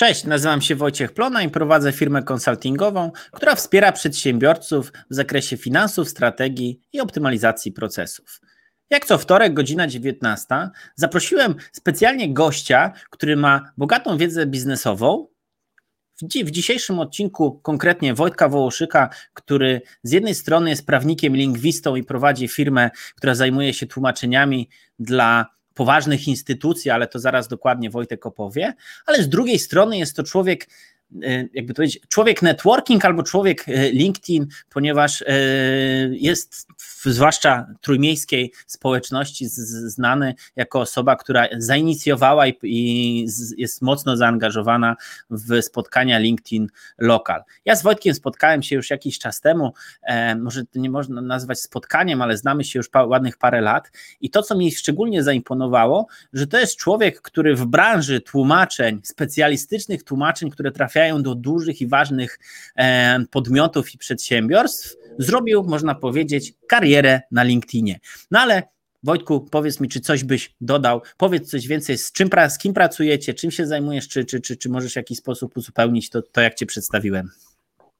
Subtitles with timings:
[0.00, 6.08] Cześć, nazywam się Wojciech Plona i prowadzę firmę konsultingową, która wspiera przedsiębiorców w zakresie finansów,
[6.08, 8.40] strategii i optymalizacji procesów.
[8.90, 10.46] Jak co wtorek, godzina 19,
[10.94, 15.28] zaprosiłem specjalnie gościa, który ma bogatą wiedzę biznesową.
[16.22, 22.48] W dzisiejszym odcinku konkretnie Wojtka Wołoszyka, który z jednej strony jest prawnikiem, lingwistą i prowadzi
[22.48, 24.68] firmę, która zajmuje się tłumaczeniami
[24.98, 28.74] dla poważnych instytucji, ale to zaraz dokładnie Wojtek opowie,
[29.06, 30.66] ale z drugiej strony jest to człowiek,
[31.54, 35.26] jakby to powiedzieć, człowiek networking albo człowiek e, LinkedIn, ponieważ e,
[36.10, 36.66] jest
[37.04, 43.26] zwłaszcza trójmiejskiej społeczności znany jako osoba, która zainicjowała i, i
[43.56, 44.96] jest mocno zaangażowana
[45.30, 46.68] w spotkania LinkedIn
[46.98, 47.42] Local.
[47.64, 51.60] Ja z Wojtkiem spotkałem się już jakiś czas temu, e, może to nie można nazwać
[51.60, 53.90] spotkaniem, ale znamy się już pa, ładnych parę lat
[54.20, 60.04] i to, co mi szczególnie zaimponowało, że to jest człowiek, który w branży tłumaczeń, specjalistycznych
[60.04, 62.38] tłumaczeń, które trafiają do dużych i ważnych
[62.76, 67.98] e, podmiotów i przedsiębiorstw, zrobił, można powiedzieć, karierę na LinkedInie.
[68.30, 68.62] No ale
[69.02, 73.34] Wojtku, powiedz mi, czy coś byś dodał, powiedz coś więcej, z, czym, z kim pracujecie,
[73.34, 76.54] czym się zajmujesz, czy, czy, czy, czy możesz w jakiś sposób uzupełnić to, to, jak
[76.54, 77.30] Cię przedstawiłem.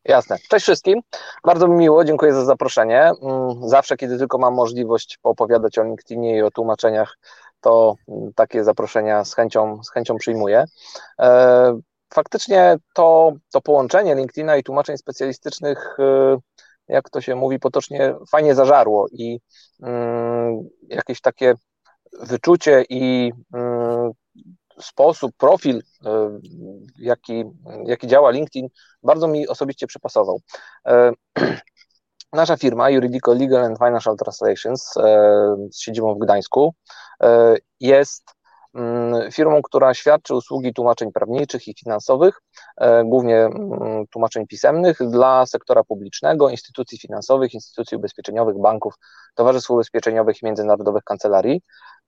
[0.05, 0.37] Jasne.
[0.49, 1.01] Cześć wszystkim.
[1.45, 3.01] Bardzo mi miło, dziękuję za zaproszenie.
[3.23, 7.19] Mm, zawsze, kiedy tylko mam możliwość poopowiadać o LinkedInie i o tłumaczeniach,
[7.61, 10.65] to mm, takie zaproszenia z chęcią, z chęcią przyjmuję.
[12.15, 16.37] Faktycznie to, to połączenie LinkedIna i tłumaczeń specjalistycznych y,
[16.89, 19.41] jak to się mówi potocznie, fajnie zażarło i
[19.83, 21.55] mm, jakieś takie
[22.21, 24.13] wyczucie i mm,
[24.81, 25.83] sposób, profil, y,
[26.99, 27.45] jaki,
[27.85, 28.69] jaki działa LinkedIn,
[29.03, 30.41] bardzo mi osobiście przypasował.
[30.87, 31.13] E,
[32.33, 36.75] nasza firma Juridico Legal and Financial Translations e, z siedzibą w Gdańsku
[37.23, 38.25] e, jest
[39.33, 42.41] firmą, która świadczy usługi tłumaczeń prawniczych i finansowych,
[42.77, 48.95] e, głównie mm, tłumaczeń pisemnych dla sektora publicznego, instytucji finansowych, instytucji ubezpieczeniowych, banków,
[49.35, 51.63] towarzystw ubezpieczeniowych i międzynarodowych kancelarii.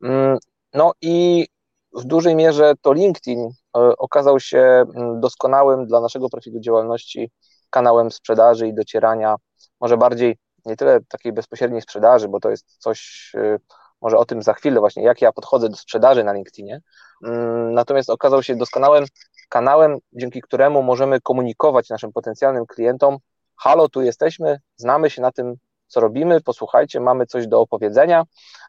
[0.04, 0.38] Mm,
[0.74, 1.46] no i
[1.94, 3.40] w dużej mierze to LinkedIn
[3.76, 4.84] e, okazał się
[5.20, 7.30] doskonałym dla naszego profilu działalności
[7.70, 9.36] kanałem sprzedaży i docierania,
[9.80, 13.58] może bardziej nie tyle takiej bezpośredniej sprzedaży, bo to jest coś e,
[14.02, 16.80] może o tym za chwilę właśnie, jak ja podchodzę do sprzedaży na LinkedInie.
[17.24, 19.04] Mm, natomiast okazał się doskonałym
[19.48, 23.18] kanałem, dzięki któremu możemy komunikować naszym potencjalnym klientom,
[23.56, 25.54] halo, tu jesteśmy, znamy się na tym,
[25.86, 28.24] co robimy, posłuchajcie, mamy coś do opowiedzenia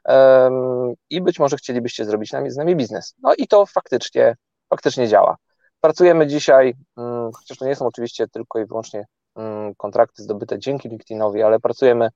[0.06, 3.16] um, i być może chcielibyście zrobić z nami biznes.
[3.24, 4.36] No i to faktycznie,
[4.70, 5.36] faktycznie działa.
[5.82, 9.06] Pracujemy dzisiaj, um, chociaż to nie są oczywiście tylko i wyłącznie
[9.36, 12.10] um, kontrakty zdobyte dzięki LinkedInowi, ale pracujemy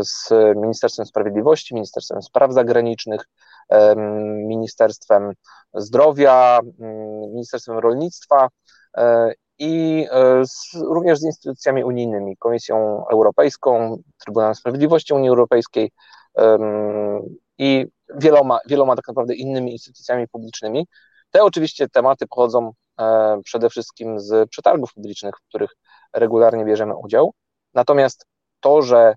[0.00, 3.24] z Ministerstwem Sprawiedliwości, Ministerstwem Spraw Zagranicznych,
[4.46, 5.32] Ministerstwem
[5.74, 6.60] Zdrowia,
[7.32, 8.48] Ministerstwem Rolnictwa
[8.96, 15.90] e, i e, z, również z instytucjami unijnymi, Komisją Europejską, Trybunałem Sprawiedliwości Unii Europejskiej
[17.58, 20.86] i wieloma, wieloma tak naprawdę innymi instytucjami publicznymi.
[21.30, 22.72] Te oczywiście tematy pochodzą
[23.44, 25.70] przede wszystkim z przetargów publicznych, w których
[26.12, 27.32] regularnie bierzemy udział.
[27.74, 28.26] Natomiast
[28.60, 29.14] to, że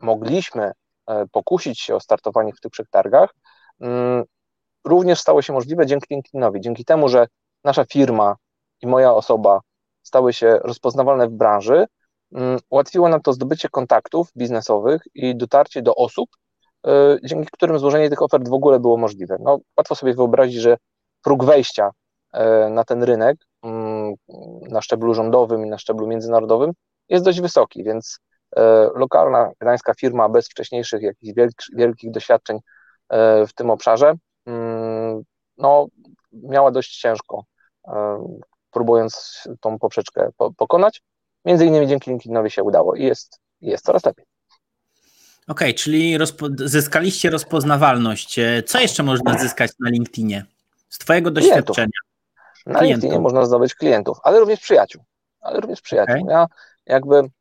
[0.00, 0.72] mogliśmy
[1.06, 3.34] e, pokusić się o startowanie w tych przetargach,
[3.80, 4.24] mm,
[4.84, 6.60] również stało się możliwe dzięki LinkedInowi.
[6.60, 7.26] Dzięki temu, że
[7.64, 8.36] nasza firma
[8.82, 9.60] i moja osoba
[10.02, 11.86] stały się rozpoznawalne w branży,
[12.32, 16.30] mm, ułatwiło nam to zdobycie kontaktów biznesowych i dotarcie do osób,
[16.86, 19.36] e, dzięki którym złożenie tych ofert w ogóle było możliwe.
[19.40, 20.76] No, łatwo sobie wyobrazić, że
[21.22, 21.90] próg wejścia
[22.32, 24.14] e, na ten rynek mm,
[24.70, 26.72] na szczeblu rządowym i na szczeblu międzynarodowym
[27.08, 28.18] jest dość wysoki, więc
[28.94, 31.32] lokalna gdańska firma bez wcześniejszych jakichś
[31.72, 32.58] wielkich doświadczeń
[33.08, 34.14] e, w tym obszarze,
[34.46, 35.22] mm,
[35.58, 35.86] no,
[36.32, 37.44] miała dość ciężko,
[37.88, 38.24] e,
[38.70, 41.02] próbując tą poprzeczkę pokonać.
[41.44, 44.26] Między innymi dzięki LinkedInowi się udało i jest, jest coraz lepiej.
[45.48, 48.40] Okej, okay, czyli rozpo- zyskaliście rozpoznawalność.
[48.66, 50.44] Co jeszcze można zyskać na LinkedInie
[50.88, 51.64] z Twojego doświadczenia?
[51.64, 52.66] Klientów.
[52.66, 53.02] Na klientów.
[53.02, 55.04] LinkedInie można zdobyć klientów, ale również przyjaciół.
[55.40, 56.22] Ale również przyjaciół.
[56.22, 56.32] Okay.
[56.32, 56.46] Ja
[56.86, 57.39] jakby E,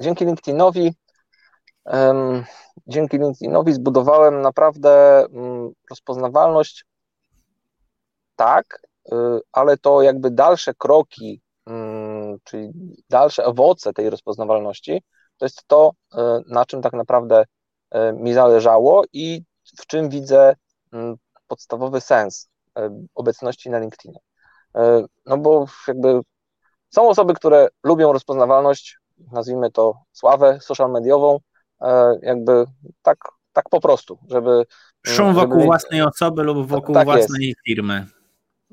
[0.00, 0.94] dzięki LinkedInowi
[2.86, 6.84] dzięki LinkedInowi zbudowałem naprawdę mm, rozpoznawalność
[8.36, 9.14] tak, y,
[9.52, 12.70] ale to jakby dalsze kroki, mm, czyli
[13.10, 15.02] dalsze owoce tej rozpoznawalności,
[15.38, 17.44] to jest to, y, na czym tak naprawdę
[17.94, 19.42] y, mi zależało i
[19.78, 20.54] w czym widzę
[20.92, 21.16] mm,
[21.46, 22.48] podstawowy sens
[23.14, 24.18] obecności na LinkedInie.
[25.26, 26.20] No bo jakby
[26.90, 28.98] są osoby, które lubią rozpoznawalność,
[29.32, 31.38] nazwijmy to, sławę social mediową,
[31.80, 32.64] e, jakby
[33.02, 33.18] tak,
[33.52, 34.64] tak po prostu, żeby...
[35.06, 35.64] Szum wokół żeby...
[35.64, 37.60] własnej osoby lub wokół tak własnej jest.
[37.66, 38.06] firmy.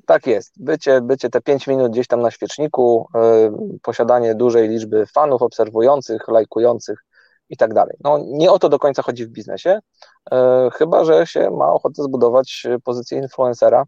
[0.05, 0.63] Tak jest.
[0.63, 6.27] Bycie, bycie te 5 minut gdzieś tam na świeczniku, yy, posiadanie dużej liczby fanów, obserwujących,
[6.27, 7.05] lajkujących
[7.49, 7.97] i tak dalej.
[8.03, 9.79] No, nie o to do końca chodzi w biznesie,
[10.31, 10.37] yy,
[10.73, 13.83] chyba że się ma ochotę zbudować pozycję influencera.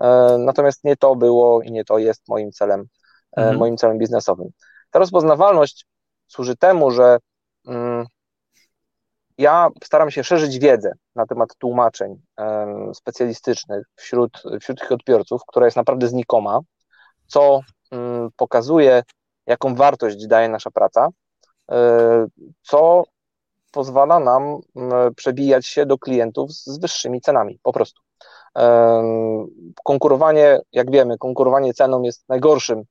[0.00, 2.84] Yy, natomiast nie to było i nie to jest moim celem,
[3.36, 3.58] mhm.
[3.58, 4.48] moim celem biznesowym.
[4.90, 5.86] Ta rozpoznawalność
[6.28, 7.18] służy temu, że
[7.66, 8.06] mm,
[9.38, 12.22] ja staram się szerzyć wiedzę na temat tłumaczeń
[12.94, 16.60] specjalistycznych wśród, wśród tych odbiorców, która jest naprawdę znikoma,
[17.26, 19.02] co mm, pokazuje,
[19.46, 21.08] jaką wartość daje nasza praca,
[21.70, 22.26] e,
[22.62, 23.04] co
[23.72, 24.60] pozwala nam
[25.16, 28.02] przebijać się do klientów z wyższymi cenami, po prostu.
[29.84, 32.82] Konkurowanie, jak wiemy, konkurowanie ceną jest najgorszym,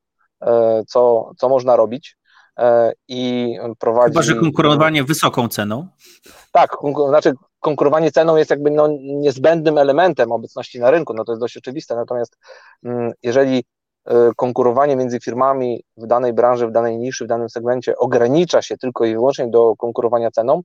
[0.42, 2.18] e, co, co można robić.
[2.60, 4.14] E, i prowadzi...
[4.14, 5.88] Chyba, że konkurowanie wysoką ceną?
[6.52, 6.78] Tak,
[7.10, 11.58] znaczy konkurowanie ceną jest jakby no, niezbędnym elementem obecności na rynku, no to jest dość
[11.58, 12.38] oczywiste, natomiast
[12.84, 13.64] mm, jeżeli
[14.06, 18.78] e, konkurowanie między firmami w danej branży, w danej niszy, w danym segmencie ogranicza się
[18.78, 20.62] tylko i wyłącznie do konkurowania ceną,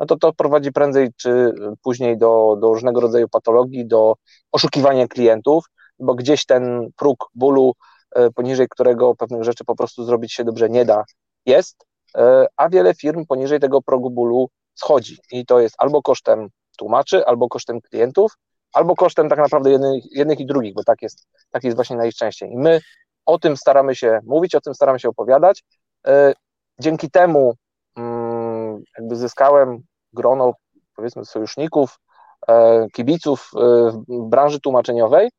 [0.00, 1.52] no to to prowadzi prędzej czy
[1.82, 4.14] później do, do różnego rodzaju patologii, do
[4.52, 5.64] oszukiwania klientów,
[5.98, 7.72] bo gdzieś ten próg bólu,
[8.14, 11.04] e, poniżej którego pewnych rzeczy po prostu zrobić się dobrze nie da,
[11.46, 11.86] jest,
[12.16, 15.18] e, a wiele firm poniżej tego progu bólu schodzi.
[15.32, 16.48] I to jest albo kosztem
[16.78, 18.32] tłumaczy, albo kosztem klientów,
[18.72, 22.50] albo kosztem tak naprawdę jednych, jednych i drugich, bo tak jest, tak jest właśnie najczęściej.
[22.50, 22.80] I my
[23.26, 25.64] o tym staramy się mówić, o tym staramy się opowiadać.
[26.06, 26.34] E,
[26.80, 27.54] dzięki temu
[27.96, 29.82] mm, jakby zyskałem
[30.12, 30.54] grono,
[30.96, 31.98] powiedzmy, sojuszników,
[32.48, 33.50] e, kibiców
[34.08, 35.30] w branży tłumaczeniowej,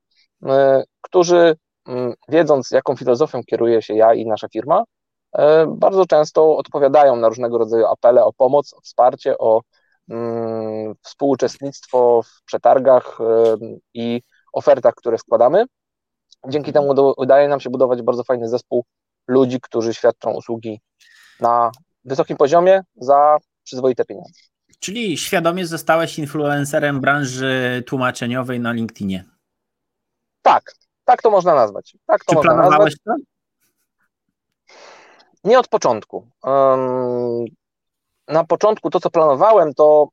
[1.01, 1.55] którzy
[1.87, 4.83] mm, wiedząc, jaką filozofią kieruje się ja i nasza firma,
[5.67, 9.61] bardzo często odpowiadają na różnego rodzaju apele o pomoc, o wsparcie, o
[10.09, 13.57] mm, współuczestnictwo w przetargach e,
[13.93, 14.21] i
[14.53, 15.65] ofertach, które składamy.
[16.47, 18.85] Dzięki temu udaje nam się budować bardzo fajny zespół
[19.27, 20.81] ludzi, którzy świadczą usługi
[21.39, 21.71] na
[22.05, 24.39] wysokim poziomie za przyzwoite pieniądze.
[24.79, 29.23] Czyli świadomie zostałeś influencerem branży tłumaczeniowej na LinkedInie.
[30.41, 30.73] Tak,
[31.05, 31.97] tak to można nazwać.
[32.05, 33.19] Tak to Czy można planowałeś nazwać.
[33.19, 33.34] to?
[35.45, 36.27] Nie od początku.
[38.27, 40.07] Na początku to, co planowałem, to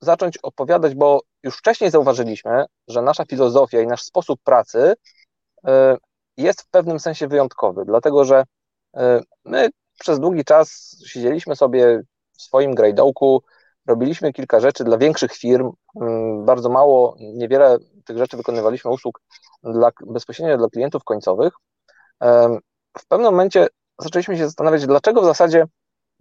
[0.00, 4.94] zacząć opowiadać, bo już wcześniej zauważyliśmy, że nasza filozofia i nasz sposób pracy
[5.66, 5.96] e,
[6.36, 8.44] jest w pewnym sensie wyjątkowy, dlatego że
[8.96, 9.68] e, my
[9.98, 13.42] przez długi czas siedzieliśmy sobie w swoim grajdołku,
[13.86, 19.20] robiliśmy kilka rzeczy dla większych firm, mm, bardzo mało, niewiele tych rzeczy wykonywaliśmy usług
[19.62, 21.52] dla, bezpośrednio dla klientów końcowych.
[22.98, 23.68] W pewnym momencie
[23.98, 25.64] zaczęliśmy się zastanawiać, dlaczego w zasadzie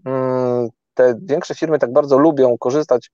[0.06, 3.12] mm, te większe firmy tak bardzo lubią korzystać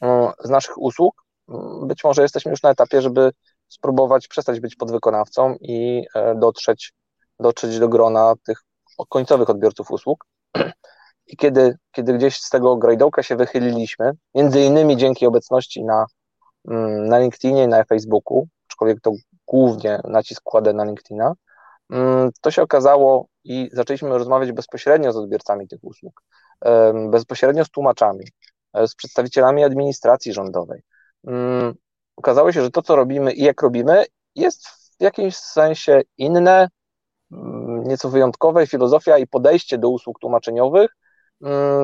[0.00, 1.24] mm, z naszych usług.
[1.48, 3.30] Mm, być może jesteśmy już na etapie, żeby
[3.68, 6.92] spróbować przestać być podwykonawcą i e, dotrzeć,
[7.40, 8.62] dotrzeć do grona tych
[9.08, 10.26] końcowych odbiorców usług.
[11.26, 16.06] I kiedy, kiedy gdzieś z tego grajdołka się wychyliliśmy, między innymi dzięki obecności na,
[17.08, 19.12] na LinkedInie, na Facebooku, aczkolwiek to
[19.46, 21.34] głównie nacisk kładę na LinkedIna,
[22.40, 26.22] to się okazało, i zaczęliśmy rozmawiać bezpośrednio z odbiorcami tych usług,
[27.10, 28.24] bezpośrednio z tłumaczami,
[28.72, 30.82] e, z przedstawicielami administracji rządowej.
[32.16, 36.68] Okazało się, że to, co robimy i jak robimy, jest w jakimś sensie inne,
[37.84, 38.66] nieco wyjątkowe.
[38.66, 40.90] Filozofia i podejście do usług tłumaczeniowych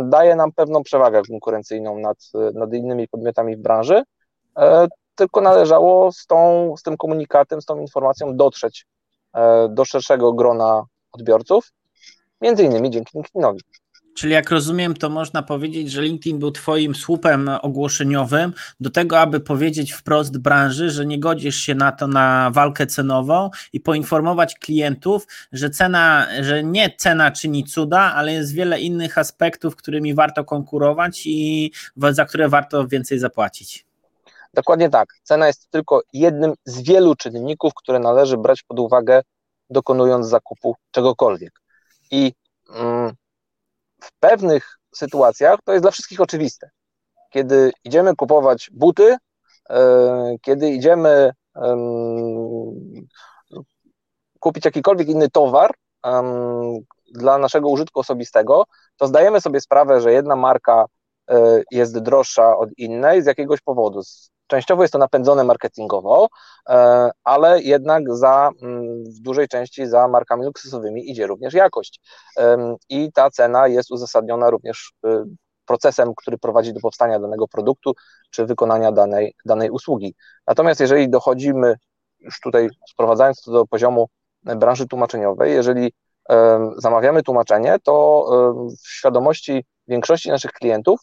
[0.04, 2.18] daje nam pewną przewagę konkurencyjną nad,
[2.54, 4.02] nad innymi podmiotami w branży,
[4.58, 8.86] e, tylko należało z, tą, z tym komunikatem, z tą informacją dotrzeć
[9.34, 11.72] e, do szerszego grona odbiorców,
[12.40, 13.60] między innymi dzięki LinkedInowi.
[14.14, 19.40] Czyli jak rozumiem, to można powiedzieć, że LinkedIn był Twoim słupem ogłoszeniowym do tego, aby
[19.40, 25.26] powiedzieć wprost branży, że nie godzisz się na to na walkę cenową i poinformować klientów,
[25.52, 31.22] że cena, że nie cena czyni cuda, ale jest wiele innych aspektów, którymi warto konkurować
[31.26, 33.86] i za które warto więcej zapłacić.
[34.54, 35.08] Dokładnie tak.
[35.22, 39.22] Cena jest tylko jednym z wielu czynników, które należy brać pod uwagę
[39.72, 41.52] dokonując zakupu czegokolwiek.
[42.10, 42.32] I
[42.74, 43.12] mm,
[44.02, 46.70] w pewnych sytuacjach to jest dla wszystkich oczywiste.
[47.30, 49.16] Kiedy idziemy kupować buty,
[49.70, 51.32] e, kiedy idziemy
[54.40, 55.74] kupić jakikolwiek inny towar
[57.14, 58.64] dla naszego użytku osobistego,
[58.96, 60.84] to zdajemy sobie sprawę, że jedna marka
[61.30, 64.02] e, jest droższa od innej z jakiegoś powodu,
[64.52, 66.28] Częściowo jest to napędzone marketingowo,
[66.68, 72.00] e, ale jednak za, mm, w dużej części za markami luksusowymi idzie również jakość.
[72.88, 75.08] I ta cena jest uzasadniona również y,
[75.66, 77.92] procesem, który prowadzi do powstania danego produktu
[78.30, 80.14] czy wykonania danej, danej usługi.
[80.46, 81.74] Natomiast jeżeli dochodzimy
[82.20, 84.08] już tutaj sprowadzając to do poziomu
[84.42, 85.92] branży tłumaczeniowej, jeżeli
[86.76, 88.26] zamawiamy tłumaczenie, to
[88.84, 91.00] w świadomości większości naszych klientów,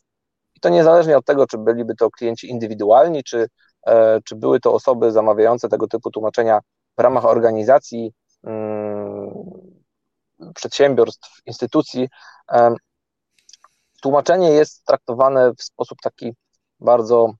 [0.59, 3.47] i to niezależnie od tego, czy byliby to klienci indywidualni, czy,
[3.87, 6.59] e, czy były to osoby zamawiające tego typu tłumaczenia
[6.97, 8.13] w ramach organizacji,
[8.43, 9.33] mm,
[10.55, 12.09] przedsiębiorstw, instytucji,
[14.01, 16.35] tłumaczenie jest traktowane w sposób taki
[16.79, 17.33] bardzo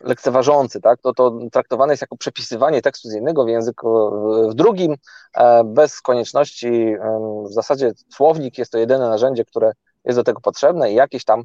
[0.00, 1.00] lekceważący, tak?
[1.00, 4.10] to, to traktowane jest jako przepisywanie tekstu z jednego w języku
[4.50, 4.94] w drugim,
[5.34, 6.96] e, bez konieczności,
[7.48, 9.72] w zasadzie słownik jest to jedyne narzędzie, które
[10.04, 11.42] jest do tego potrzebne i jakieś tam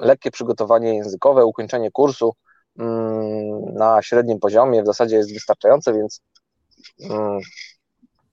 [0.00, 2.34] lekkie przygotowanie językowe, ukończenie kursu
[2.78, 6.20] mm, na średnim poziomie w zasadzie jest wystarczające, więc
[7.00, 7.40] mm,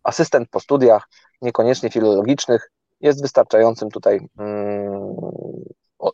[0.04, 1.10] asystent po studiach,
[1.42, 5.16] niekoniecznie filologicznych, jest wystarczającym tutaj mm,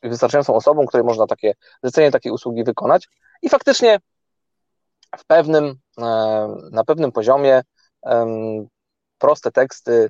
[0.04, 1.54] wystarczającą osobą, której można takie
[1.84, 3.10] zlecenie takiej usługi wykonać.
[3.42, 4.00] I faktycznie
[5.18, 6.04] w pewnym, e,
[6.72, 7.62] na pewnym poziomie
[9.18, 10.10] proste teksty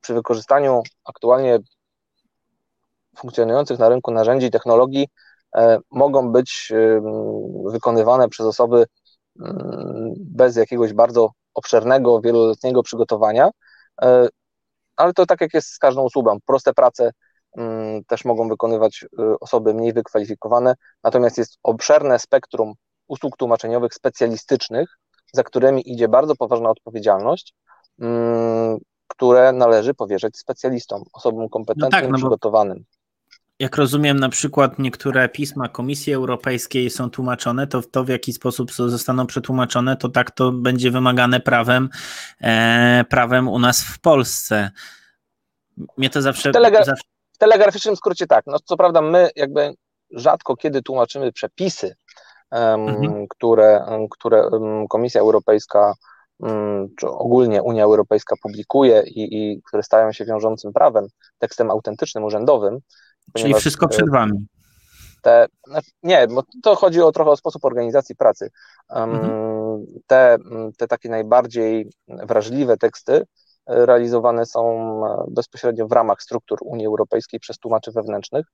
[0.00, 1.58] przy wykorzystaniu aktualnie
[3.20, 5.08] funkcjonujących na rynku narzędzi i technologii
[5.56, 6.72] e, mogą być
[7.64, 8.86] wykonywane przez osoby
[10.16, 13.50] bez jakiegoś bardzo obszernego, wieloletniego przygotowania,
[14.02, 14.28] e,
[14.96, 17.10] ale to tak jak jest z każdą usługą, proste prace
[18.06, 19.04] też mogą wykonywać
[19.40, 20.74] osoby mniej wykwalifikowane,
[21.04, 22.74] natomiast jest obszerne spektrum
[23.08, 24.98] usług tłumaczeniowych specjalistycznych,
[25.32, 27.54] za którymi idzie bardzo poważna odpowiedzialność,
[29.08, 32.84] które należy powierzać specjalistom, osobom kompetentnym, no tak, no przygotowanym.
[33.60, 38.72] Jak rozumiem, na przykład niektóre pisma Komisji Europejskiej są tłumaczone, to to w jaki sposób
[38.72, 41.88] zostaną przetłumaczone, to tak to będzie wymagane prawem,
[42.40, 44.70] e, prawem u nas w Polsce.
[45.96, 47.04] Mnie to zawsze, Telegra zawsze
[47.38, 49.74] telegraficznym skrócie tak, no co prawda my jakby
[50.10, 51.94] rzadko kiedy tłumaczymy przepisy,
[52.50, 53.26] mhm.
[53.28, 54.50] które, które
[54.88, 55.94] Komisja Europejska
[56.96, 61.06] czy ogólnie Unia Europejska publikuje i, i które stają się wiążącym prawem,
[61.38, 62.78] tekstem autentycznym, urzędowym.
[63.36, 64.46] Czyli wszystko przed e, Wami.
[65.22, 68.50] Te, znaczy, nie, bo to chodzi o trochę o sposób organizacji pracy.
[68.88, 69.86] Mhm.
[70.06, 70.38] Te,
[70.76, 73.24] te takie najbardziej wrażliwe teksty
[73.66, 74.62] realizowane są
[75.06, 78.46] e, bezpośrednio w ramach struktur Unii Europejskiej przez tłumaczy wewnętrznych.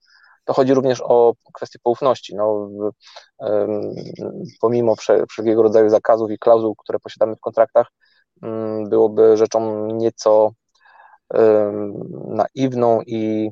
[0.45, 2.37] To chodzi również o kwestię poufności.
[2.37, 2.69] No,
[4.61, 4.95] pomimo
[5.31, 7.87] wszelkiego rodzaju zakazów i klauzul, które posiadamy w kontraktach,
[8.89, 10.51] byłoby rzeczą nieco
[12.29, 13.51] naiwną i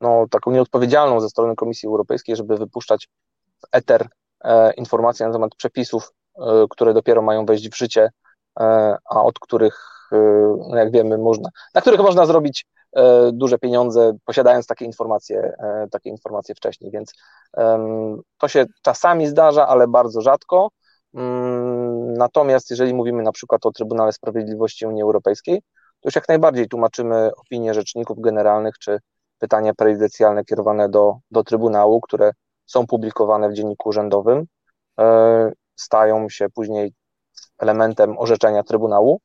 [0.00, 3.08] no, taką nieodpowiedzialną ze strony Komisji Europejskiej, żeby wypuszczać
[3.60, 4.08] w eter
[4.44, 8.10] e, informacje na temat przepisów, e, które dopiero mają wejść w życie
[8.60, 9.88] E, a od których,
[10.68, 12.66] no jak wiemy, można, na których można zrobić
[13.32, 15.52] duże pieniądze, posiadając takie informacje,
[15.90, 17.12] takie informacje wcześniej, więc
[18.38, 20.70] to się czasami zdarza, ale bardzo rzadko.
[21.14, 25.62] Mm, natomiast jeżeli mówimy na przykład o Trybunale Sprawiedliwości Unii Europejskiej,
[26.00, 28.98] to już jak najbardziej tłumaczymy opinie rzeczników generalnych czy
[29.42, 32.32] pytania prejudycjalne kierowane do, do Trybunału, które
[32.66, 34.46] są publikowane w dzienniku urzędowym,
[35.76, 36.92] stają się później
[37.58, 39.20] elementem orzeczenia Trybunału,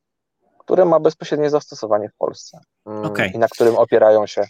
[0.57, 3.27] które ma bezpośrednie zastosowanie w Polsce mm, okay.
[3.27, 4.43] i na którym opierają się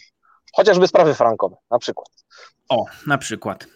[0.56, 2.08] chociażby sprawy frankowe, na przykład.
[2.68, 3.66] O, na przykład.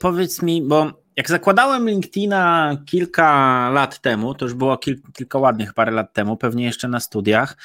[0.00, 4.78] powiedz mi, bo jak zakładałem LinkedIna kilka lat temu, to już było
[5.14, 7.56] kilka ładnych parę lat temu, pewnie jeszcze na studiach,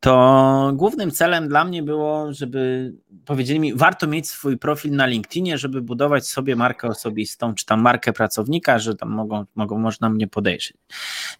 [0.00, 2.92] to głównym celem dla mnie było, żeby
[3.24, 7.80] powiedzieli mi, warto mieć swój profil na LinkedInie, żeby budować sobie markę osobistą, czy tam
[7.80, 10.74] markę pracownika, że tam mogą, mogą można mnie podejrzeć.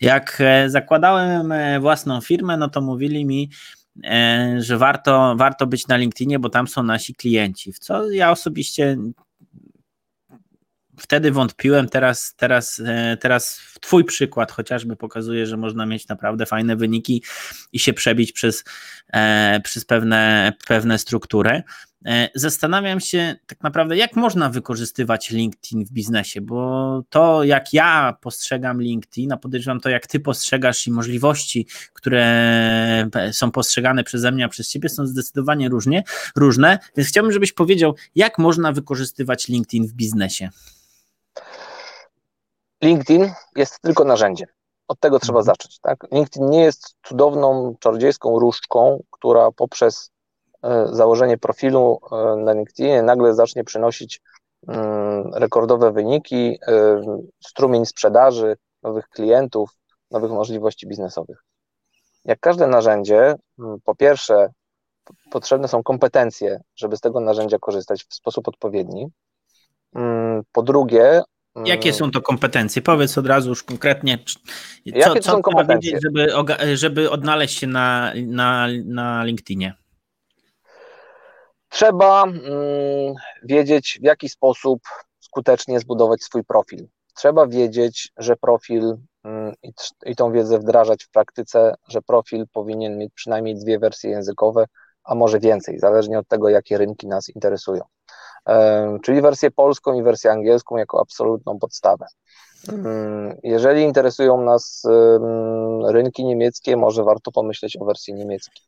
[0.00, 3.77] Jak e, zakładałem e, własną firmę, no to mówili mi, e,
[4.58, 8.96] że warto, warto być na LinkedInie, bo tam są nasi klienci, w co ja osobiście
[10.98, 16.76] wtedy wątpiłem, teraz, teraz, e, teraz Twój przykład chociażby pokazuje, że można mieć naprawdę fajne
[16.76, 17.22] wyniki
[17.72, 18.64] i się przebić przez,
[19.12, 21.62] e, przez pewne, pewne struktury.
[22.06, 28.16] E, zastanawiam się tak naprawdę, jak można wykorzystywać LinkedIn w biznesie, bo to, jak ja
[28.20, 34.44] postrzegam LinkedIn, a podejrzewam to, jak ty postrzegasz i możliwości, które są postrzegane przeze mnie,
[34.44, 36.02] a przez ciebie, są zdecydowanie różnie,
[36.36, 36.78] różne.
[36.96, 40.48] Więc chciałbym, żebyś powiedział, jak można wykorzystywać LinkedIn w biznesie.
[42.82, 44.48] LinkedIn jest tylko narzędziem.
[44.88, 45.44] Od tego trzeba mhm.
[45.44, 45.78] zacząć.
[45.78, 46.06] Tak?
[46.12, 50.10] LinkedIn nie jest cudowną, czarodziejską różdżką, która poprzez
[50.92, 54.20] założenie profilu e, na LinkedInie nagle zacznie przynosić
[54.68, 57.00] mm, rekordowe wyniki, e,
[57.44, 59.70] strumień sprzedaży, nowych klientów,
[60.10, 61.44] nowych możliwości biznesowych.
[62.24, 64.48] Jak każde narzędzie, mm, po pierwsze,
[65.30, 69.08] potrzebne są kompetencje, żeby z tego narzędzia korzystać w sposób odpowiedni.
[69.94, 71.22] Mm, po drugie,
[71.64, 72.82] Jakie są to kompetencje?
[72.82, 74.38] Powiedz od razu już konkretnie, co,
[74.84, 76.28] Jakie co są trzeba wiedzieć, żeby,
[76.74, 79.74] żeby odnaleźć się na, na, na LinkedInie?
[81.68, 84.80] Trzeba mm, wiedzieć, w jaki sposób
[85.20, 86.88] skutecznie zbudować swój profil.
[87.14, 89.54] Trzeba wiedzieć, że profil mm,
[90.06, 94.64] i, tą wiedzę wdrażać w praktyce, że profil powinien mieć przynajmniej dwie wersje językowe,
[95.04, 97.82] a może więcej, zależnie od tego, jakie rynki nas interesują.
[99.02, 102.06] Czyli wersję polską i wersję angielską jako absolutną podstawę.
[103.42, 104.82] Jeżeli interesują nas
[105.88, 108.64] rynki niemieckie, może warto pomyśleć o wersji niemieckiej.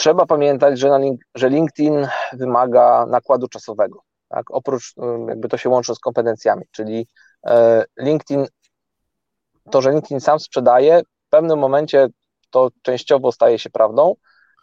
[0.00, 4.02] Trzeba pamiętać, że, link, że LinkedIn wymaga nakładu czasowego.
[4.28, 4.50] Tak?
[4.50, 4.94] Oprócz,
[5.28, 7.06] jakby to się łączy z kompetencjami, czyli
[7.46, 8.46] e, LinkedIn,
[9.70, 12.08] to, że LinkedIn sam sprzedaje, w pewnym momencie
[12.50, 14.14] to częściowo staje się prawdą,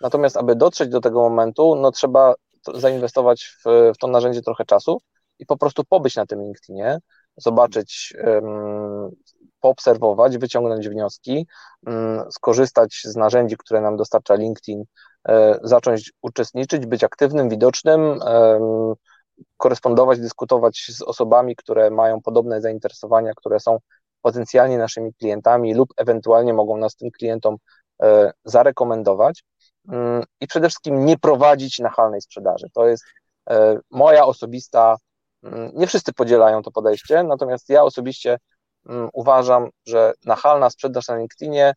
[0.01, 2.33] natomiast aby dotrzeć do tego momentu, no trzeba
[2.73, 5.01] zainwestować w, w to narzędzie trochę czasu
[5.39, 6.99] i po prostu pobyć na tym LinkedInie,
[7.37, 9.09] zobaczyć, um,
[9.59, 11.47] poobserwować, wyciągnąć wnioski,
[11.87, 14.83] um, skorzystać z narzędzi, które nam dostarcza LinkedIn,
[15.63, 18.19] zacząć uczestniczyć, być aktywnym, widocznym,
[19.57, 23.77] korespondować, dyskutować z osobami, które mają podobne zainteresowania, które są
[24.21, 27.55] potencjalnie naszymi klientami lub ewentualnie mogą nas tym klientom
[28.01, 29.43] e, zarekomendować
[29.89, 32.67] mm, i przede wszystkim nie prowadzić nachalnej sprzedaży.
[32.73, 33.03] To jest
[33.49, 34.95] e, moja osobista,
[35.43, 38.37] mm, nie wszyscy podzielają to podejście, natomiast ja osobiście
[38.89, 41.73] mm, uważam, że nachalna sprzedaż na LinkedInie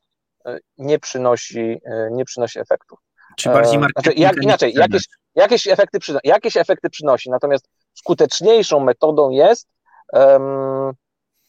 [0.47, 1.81] e, nie przynosi,
[2.11, 2.99] nie przynosi efektów.
[3.37, 9.69] Czy bardziej znaczy, jak, inaczej, jakieś, jakieś, efekty jakieś efekty przynosi, natomiast skuteczniejszą metodą jest
[10.13, 10.93] um,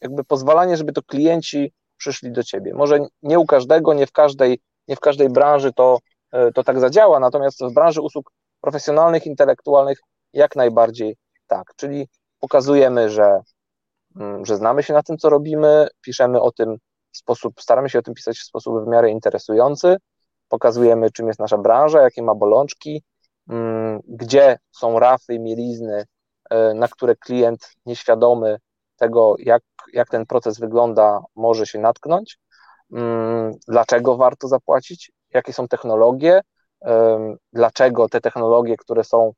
[0.00, 2.74] jakby pozwalanie, żeby to klienci przyszli do ciebie.
[2.74, 5.98] Może nie u każdego, nie w każdej, nie w każdej branży to,
[6.32, 9.98] e, to tak zadziała, natomiast w branży usług profesjonalnych, intelektualnych
[10.32, 11.72] jak najbardziej tak.
[11.76, 12.08] Czyli
[12.40, 13.40] pokazujemy, że,
[14.16, 16.76] mm, że znamy się na tym, co robimy, piszemy o tym
[17.12, 19.96] w sposób, staramy się o tym pisać w sposób w miarę interesujący,
[20.52, 23.02] pokazujemy, czym jest nasza branża, jakie ma bolączki,
[23.48, 26.04] mm, gdzie są rafy, mielizny,
[26.50, 28.58] e, na które klient nieświadomy
[28.96, 29.62] tego, jak,
[29.92, 32.38] jak ten proces wygląda, może się natknąć,
[32.92, 36.40] mm, dlaczego warto zapłacić, jakie są technologie,
[37.52, 39.32] dlaczego te technologie, które są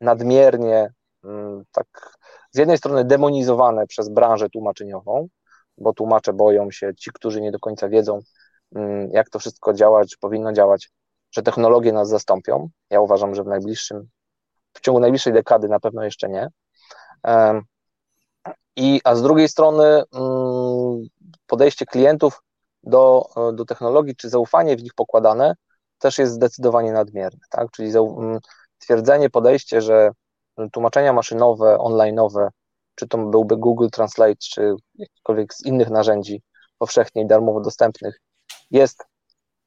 [0.00, 0.92] nadmiernie
[1.24, 2.16] mm, tak
[2.50, 5.28] z jednej strony demonizowane przez branżę tłumaczeniową,
[5.78, 8.20] bo tłumacze boją się, ci, którzy nie do końca wiedzą,
[9.10, 10.90] jak to wszystko działa, czy powinno działać,
[11.30, 12.68] że technologie nas zastąpią.
[12.90, 14.08] Ja uważam, że w najbliższym,
[14.72, 16.48] w ciągu najbliższej dekady na pewno jeszcze nie.
[18.76, 21.02] I, a z drugiej strony mm,
[21.46, 22.42] podejście klientów
[22.82, 25.54] do, do technologii, czy zaufanie w nich pokładane
[25.98, 27.70] też jest zdecydowanie nadmierne, tak?
[27.70, 28.38] Czyli mm,
[28.78, 30.10] twierdzenie, podejście, że
[30.72, 32.48] tłumaczenia maszynowe, online'owe,
[32.94, 36.42] czy to byłby Google Translate, czy jakikolwiek z innych narzędzi
[36.78, 38.20] powszechnie i darmowo dostępnych,
[38.72, 39.04] jest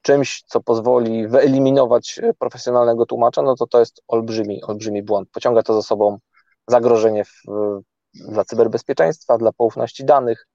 [0.02, 5.28] czymś, co pozwoli wyeliminować profesjonalnego tłumacza, no to to jest olbrzymi, olbrzymi błąd.
[5.32, 6.18] Pociąga to za sobą
[6.68, 7.42] zagrożenie w,
[8.14, 10.46] dla cyberbezpieczeństwa, dla poufności danych,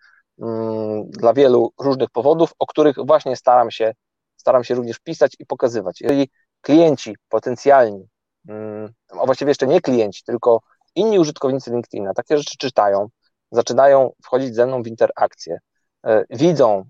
[0.41, 3.93] mm, dla wielu różnych powodów, o których właśnie staram się,
[4.35, 6.01] staram się również pisać i pokazywać.
[6.01, 6.29] Jeżeli
[6.61, 8.07] klienci potencjalni,
[8.47, 10.61] mm, a właściwie jeszcze nie klienci, tylko
[10.95, 13.07] inni użytkownicy LinkedIna takie rzeczy czytają,
[13.51, 15.59] zaczynają wchodzić ze mną w interakcję,
[16.05, 16.85] e, widzą,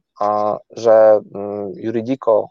[0.70, 2.50] że mm, Juridico,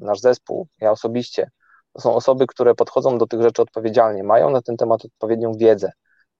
[0.00, 1.50] nasz zespół, ja osobiście,
[1.92, 5.90] to są osoby, które podchodzą do tych rzeczy odpowiedzialnie, mają na ten temat odpowiednią wiedzę,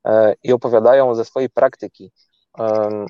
[0.05, 2.13] E, i opowiadają ze swojej praktyki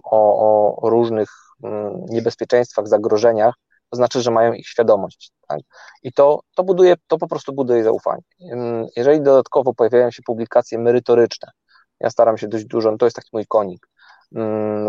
[0.05, 1.29] o, o różnych
[1.64, 3.55] mm, niebezpieczeństwach, zagrożeniach,
[3.90, 5.33] to znaczy, że mają ich świadomość.
[5.48, 5.61] Tak?
[6.03, 8.22] I to, to buduje, to po prostu buduje zaufanie.
[8.96, 11.50] Jeżeli dodatkowo pojawiają się publikacje merytoryczne,
[12.00, 13.87] ja staram się dość dużo, no to jest taki mój konik,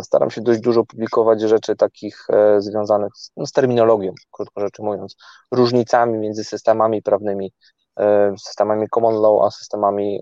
[0.02, 4.80] staram się dość dużo publikować rzeczy takich e, związanych z, no, z terminologią, krótko rzecz
[4.80, 5.16] mówiąc,
[5.52, 7.52] różnicami między systemami prawnymi
[8.00, 10.22] E, systemami common law, a systemami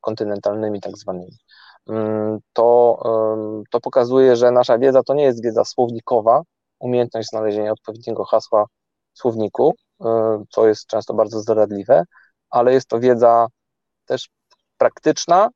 [0.00, 1.36] kontynentalnymi tak zwanymi.
[1.88, 2.98] Mm, to,
[3.70, 6.42] to pokazuje, że nasza wiedza to nie jest wiedza słownikowa,
[6.78, 8.66] umiejętność znalezienia odpowiedniego hasła
[9.14, 12.04] w słowniku, e, co jest często bardzo zdradliwe,
[12.50, 13.46] ale jest to wiedza
[14.06, 14.28] też
[14.78, 15.48] praktyczna,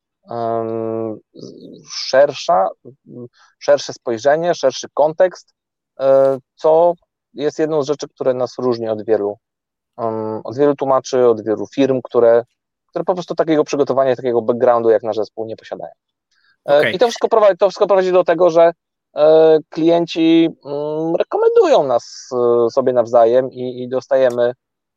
[1.90, 2.68] szersza,
[3.58, 5.54] szersze spojrzenie, szerszy kontekst,
[6.00, 6.92] e, co
[7.34, 9.38] jest jedną z rzeczy, które nas różni od wielu
[10.44, 12.44] od wielu tłumaczy, od wielu firm, które,
[12.86, 15.92] które po prostu takiego przygotowania, takiego backgroundu jak nasz zespół nie posiadają.
[16.68, 16.92] E, okay.
[16.92, 18.72] I to wszystko, prowadzi, to wszystko prowadzi do tego, że
[19.16, 22.28] e, klienci mm, rekomendują nas
[22.72, 24.52] sobie nawzajem i, i dostajemy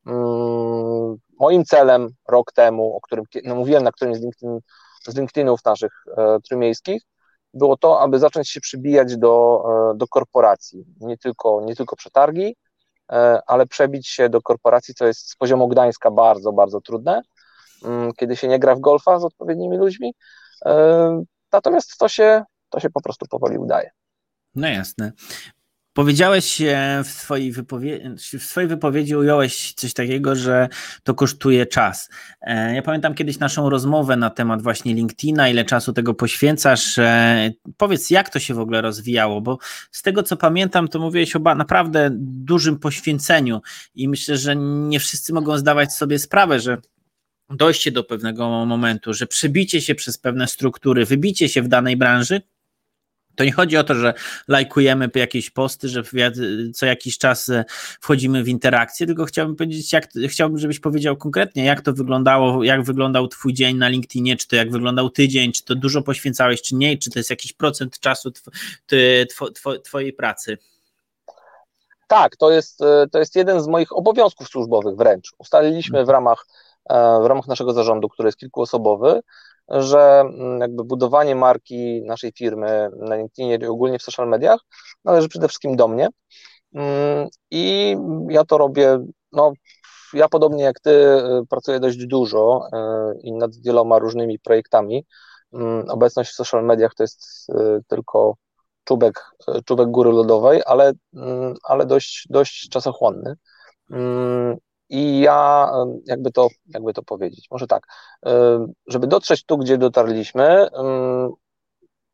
[0.08, 4.60] mm, moim celem rok temu, o którym no, mówiłem na którymś z LinkedIn
[5.08, 6.06] z LinkedInów naszych
[6.48, 7.02] trójmiejskich,
[7.54, 9.64] było to, aby zacząć się przybijać do,
[9.96, 10.86] do korporacji.
[11.00, 12.56] Nie tylko, nie tylko przetargi,
[13.48, 17.22] ale przebić się do korporacji, co jest z poziomu Gdańska bardzo, bardzo trudne,
[17.86, 20.14] mm, kiedy się nie gra w golfa z odpowiednimi ludźmi.
[21.52, 23.90] Natomiast to się, to się po prostu powoli udaje.
[24.56, 25.12] No jasne.
[25.94, 26.62] Powiedziałeś
[27.04, 30.70] w swojej, wypowiedzi, w swojej wypowiedzi, ująłeś coś takiego, że
[31.04, 32.10] to kosztuje czas.
[32.42, 36.98] E, ja pamiętam kiedyś naszą rozmowę na temat właśnie LinkedIna, ile czasu tego poświęcasz.
[36.98, 39.58] E, powiedz, jak to się w ogóle rozwijało, bo
[39.92, 43.62] z tego co pamiętam, to mówiłeś o naprawdę dużym poświęceniu
[43.96, 46.78] i myślę, że nie wszyscy mogą zdawać sobie sprawę, że
[47.50, 52.42] dojście do pewnego momentu, że przebicie się przez pewne struktury, wybicie się w danej branży,
[53.36, 54.14] to nie chodzi o to, że
[54.48, 56.04] lajkujemy jakieś posty, że
[56.74, 57.66] co jakiś czas e,
[58.02, 62.84] wchodzimy w interakcję, tylko chciałbym powiedzieć, jak, chciałbym, żebyś powiedział konkretnie, jak to wyglądało, jak
[62.84, 66.76] wyglądał Twój dzień na LinkedInie, czy to jak wyglądał tydzień, czy to dużo poświęcałeś, czy
[66.76, 68.50] nie, czy to jest jakiś procent czasu tw,
[69.30, 70.58] tw, tw, Twojej pracy.
[72.08, 75.32] Tak, to jest, e, to jest jeden z moich obowiązków służbowych wręcz.
[75.38, 76.46] Ustaliliśmy w ramach,
[76.90, 79.22] e, w ramach naszego zarządu, który jest kilkuosobowy,
[79.70, 84.60] że mm, jakby budowanie marki naszej firmy na LinkedInie i ogólnie w social mediach
[85.06, 86.08] należy przede wszystkim do mnie.
[86.74, 87.96] Mm, I
[88.30, 89.00] ja to robię,
[89.32, 89.54] no,
[90.14, 95.06] ja podobnie jak ty y, pracuję dość dużo y, i nad wieloma różnymi projektami.
[95.54, 98.36] Mm, obecność w social mediach to jest y, tylko
[98.84, 99.26] czubek,
[99.66, 100.94] czubek góry lodowej, ale,
[101.64, 103.36] ale dość, dość czasochłonny.
[104.92, 105.72] I ja,
[106.06, 107.88] jakby to, jakby to powiedzieć, może tak,
[108.88, 110.68] żeby dotrzeć tu, gdzie dotarliśmy,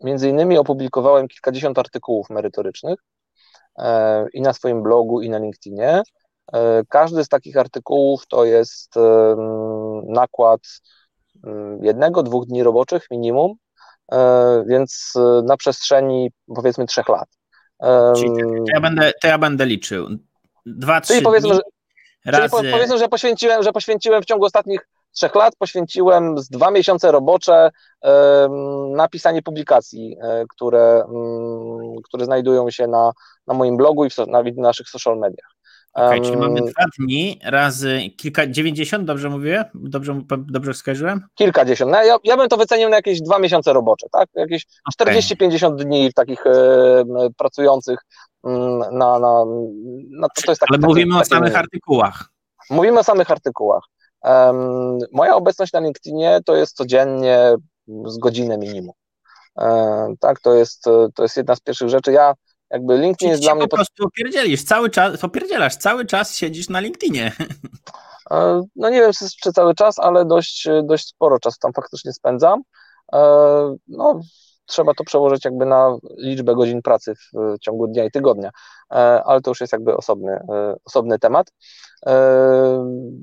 [0.04, 3.00] między innymi opublikowałem kilkadziesiąt artykułów merytorycznych
[3.80, 6.02] e, i na swoim blogu, i na LinkedInie.
[6.54, 8.96] E, każdy z takich artykułów to jest
[10.08, 10.62] nakład
[11.82, 13.54] jednego, dwóch dni roboczych minimum,
[14.12, 15.14] e, więc
[15.44, 17.30] na przestrzeni powiedzmy trzech lat.
[18.16, 20.08] Czyli to ja będę, to ja będę liczył.
[20.66, 21.58] Dwa, trzy Czyli powiedzmy, dni.
[21.58, 21.62] że
[22.28, 22.58] Razy...
[22.58, 27.12] Czyli powiedzmy, że poświęciłem, że poświęciłem w ciągu ostatnich trzech lat, poświęciłem z dwa miesiące
[27.12, 27.70] robocze
[28.90, 31.04] na pisanie publikacji, e, które,
[32.04, 33.12] które znajdują się na,
[33.48, 35.57] na moim blogu i w, na, w naszych social mediach.
[35.98, 39.66] Okay, czyli mamy dwa dni razy kilka, 90, dobrze mówię?
[39.74, 41.22] Dobrze, dobrze skojarzyłem?
[41.36, 41.92] Kilkadziesiąt.
[41.92, 44.30] No, ja, ja bym to wycenił na jakieś dwa miesiące robocze, tak?
[44.36, 44.66] Jakieś
[45.02, 45.16] okay.
[45.22, 47.04] 40-50 dni takich e,
[47.38, 48.00] pracujących
[48.44, 49.46] mm, na, na,
[50.20, 52.30] na to, to jest tak, Ale mówimy taki, o samych taki, artykułach.
[52.70, 53.84] Mówimy o samych artykułach.
[54.24, 57.56] Um, moja obecność na LinkedInie to jest codziennie
[58.06, 58.96] z godzinę minimum.
[59.56, 60.84] Um, tak, to jest,
[61.16, 62.12] to jest jedna z pierwszych rzeczy.
[62.12, 62.34] Ja
[62.70, 63.68] jakby LinkedIn jest dla mnie...
[63.68, 67.32] po prostu opierdzielisz, cały czas, opierdzielasz, cały czas siedzisz na LinkedInie.
[68.32, 69.12] E, no nie wiem,
[69.44, 72.62] czy cały czas, ale dość, dość sporo czasu tam faktycznie spędzam.
[73.14, 73.20] E,
[73.88, 74.20] no,
[74.66, 78.50] trzeba to przełożyć jakby na liczbę godzin pracy w ciągu dnia i tygodnia,
[78.92, 80.40] e, ale to już jest jakby osobny,
[80.86, 81.52] osobny temat.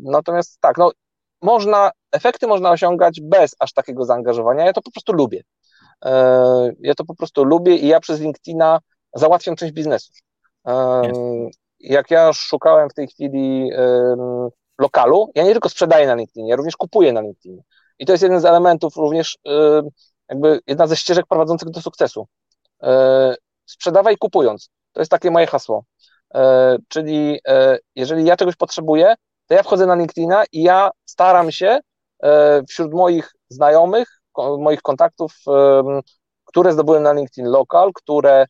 [0.02, 0.90] Natomiast tak, no
[1.42, 4.64] można, efekty można osiągać bez aż takiego zaangażowania.
[4.64, 5.42] Ja to po prostu lubię.
[6.80, 8.78] Ja to po prostu lubię i ja przez LinkedIna
[9.14, 10.12] załatwiam część biznesu.
[11.80, 13.70] Jak ja szukałem w tej chwili
[14.78, 17.62] lokalu, ja nie tylko sprzedaję na LinkedInie, ja również kupuję na LinkedInie.
[17.98, 19.38] I to jest jeden z elementów, również
[20.28, 22.26] jakby jedna ze ścieżek prowadzących do sukcesu.
[22.82, 23.34] E,
[23.66, 24.70] sprzedawaj kupując.
[24.92, 25.84] To jest takie moje hasło.
[26.34, 29.14] E, czyli e, jeżeli ja czegoś potrzebuję,
[29.46, 31.80] to ja wchodzę na LinkedIna i ja staram się
[32.68, 34.08] wśród moich znajomych,
[34.58, 35.34] moich kontaktów,
[36.44, 38.46] które zdobyłem na LinkedIn Local, które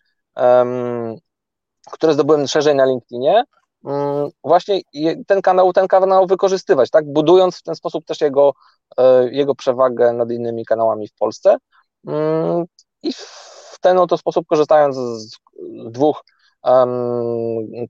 [1.92, 3.44] które zdobyłem szerzej na LinkedInie,
[3.84, 4.80] mm, właśnie
[5.26, 8.52] ten kanał, ten kanał wykorzystywać, tak, budując w ten sposób też jego,
[8.98, 11.56] e, jego przewagę nad innymi kanałami w Polsce.
[12.06, 12.64] Mm,
[13.02, 15.36] i w ten oto sposób korzystając z
[15.90, 16.24] dwóch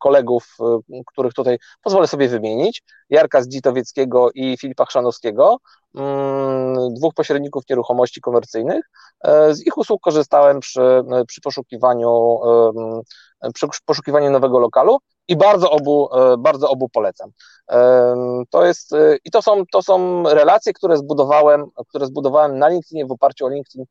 [0.00, 5.56] kolegów, e, których tutaj pozwolę sobie wymienić, Jarka Zdzitowieckiego i Filipa Chrzanowskiego,
[5.94, 8.90] mm, dwóch pośredników nieruchomości komercyjnych.
[9.24, 12.40] E, z ich usług korzystałem przy, przy poszukiwaniu
[13.54, 17.30] przy poszukiwaniu nowego lokalu i bardzo obu, e, bardzo obu polecam.
[18.50, 18.90] To jest,
[19.24, 23.48] i to są, to są relacje, które zbudowałem, które zbudowałem na LinkedInie w oparciu o
[23.48, 23.84] LinkedIn,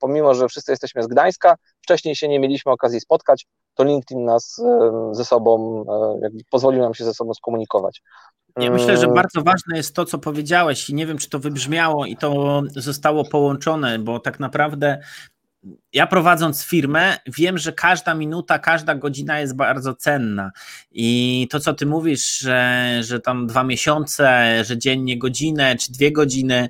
[0.00, 4.62] pomimo, że wszyscy jesteśmy z Gdańska, wcześniej się nie mieliśmy okazji spotkać, to LinkedIn nas
[5.12, 5.84] ze sobą,
[6.22, 8.02] e, pozwolił nam się ze sobą skomunikować.
[8.60, 12.06] Ja myślę, że bardzo ważne jest to, co powiedziałeś, i nie wiem, czy to wybrzmiało
[12.06, 15.00] i to zostało połączone, bo tak naprawdę
[15.94, 20.52] ja prowadząc firmę, wiem, że każda minuta, każda godzina jest bardzo cenna.
[20.92, 26.12] I to, co ty mówisz, że, że tam dwa miesiące, że dziennie godzinę czy dwie
[26.12, 26.68] godziny,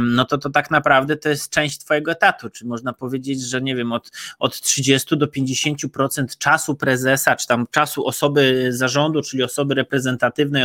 [0.00, 2.50] no to to tak naprawdę to jest część twojego etatu.
[2.50, 7.66] Czy można powiedzieć, że nie wiem, od, od 30 do 50% czasu prezesa, czy tam
[7.70, 10.64] czasu osoby zarządu, czyli osoby reprezentatywnej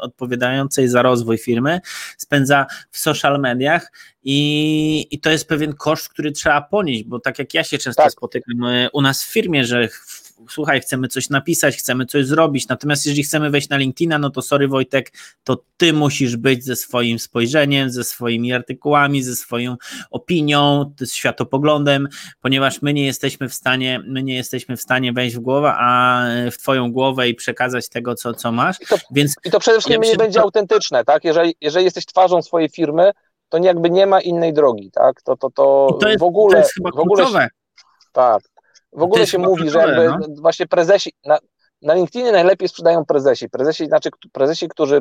[0.00, 1.80] odpowiadającej za rozwój firmy,
[2.16, 3.90] spędza w social mediach
[4.24, 8.02] i, I to jest pewien koszt, który trzeba ponieść, bo tak jak ja się często
[8.02, 8.12] tak.
[8.12, 9.88] spotykam e, u nas w firmie, że
[10.48, 14.42] słuchaj, chcemy coś napisać, chcemy coś zrobić, natomiast jeżeli chcemy wejść na LinkedIna, no to
[14.42, 15.12] sorry Wojtek,
[15.44, 19.76] to ty musisz być ze swoim spojrzeniem, ze swoimi artykułami, ze swoją
[20.10, 22.08] opinią, z światopoglądem,
[22.40, 26.22] ponieważ my nie jesteśmy w stanie, my nie jesteśmy w stanie wejść w głowę, a
[26.52, 28.80] w twoją głowę i przekazać tego, co, co masz.
[28.80, 30.44] I to, Więc i to przede wszystkim ja nie będzie to...
[30.44, 31.24] autentyczne, tak?
[31.24, 33.12] Jeżeli, jeżeli jesteś twarzą swojej firmy,
[33.52, 35.22] to jakby nie ma innej drogi, tak?
[35.22, 36.52] To, to, to, to jest, w ogóle.
[36.52, 37.48] To jest chyba w ogóle się,
[38.12, 38.42] tak.
[38.92, 40.18] W ogóle się mówi, że jakby no?
[40.40, 41.12] właśnie prezesi.
[41.24, 41.38] Na,
[41.82, 43.48] na LinkedInie najlepiej sprzedają prezesi.
[43.48, 45.00] Prezesi, znaczy prezesi, którzy,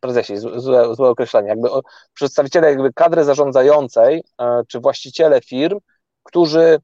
[0.00, 1.68] prezesi, złe, złe określenie, jakby
[2.14, 5.78] przedstawiciele jakby kadry zarządzającej, e, czy właściciele firm,
[6.22, 6.78] którzy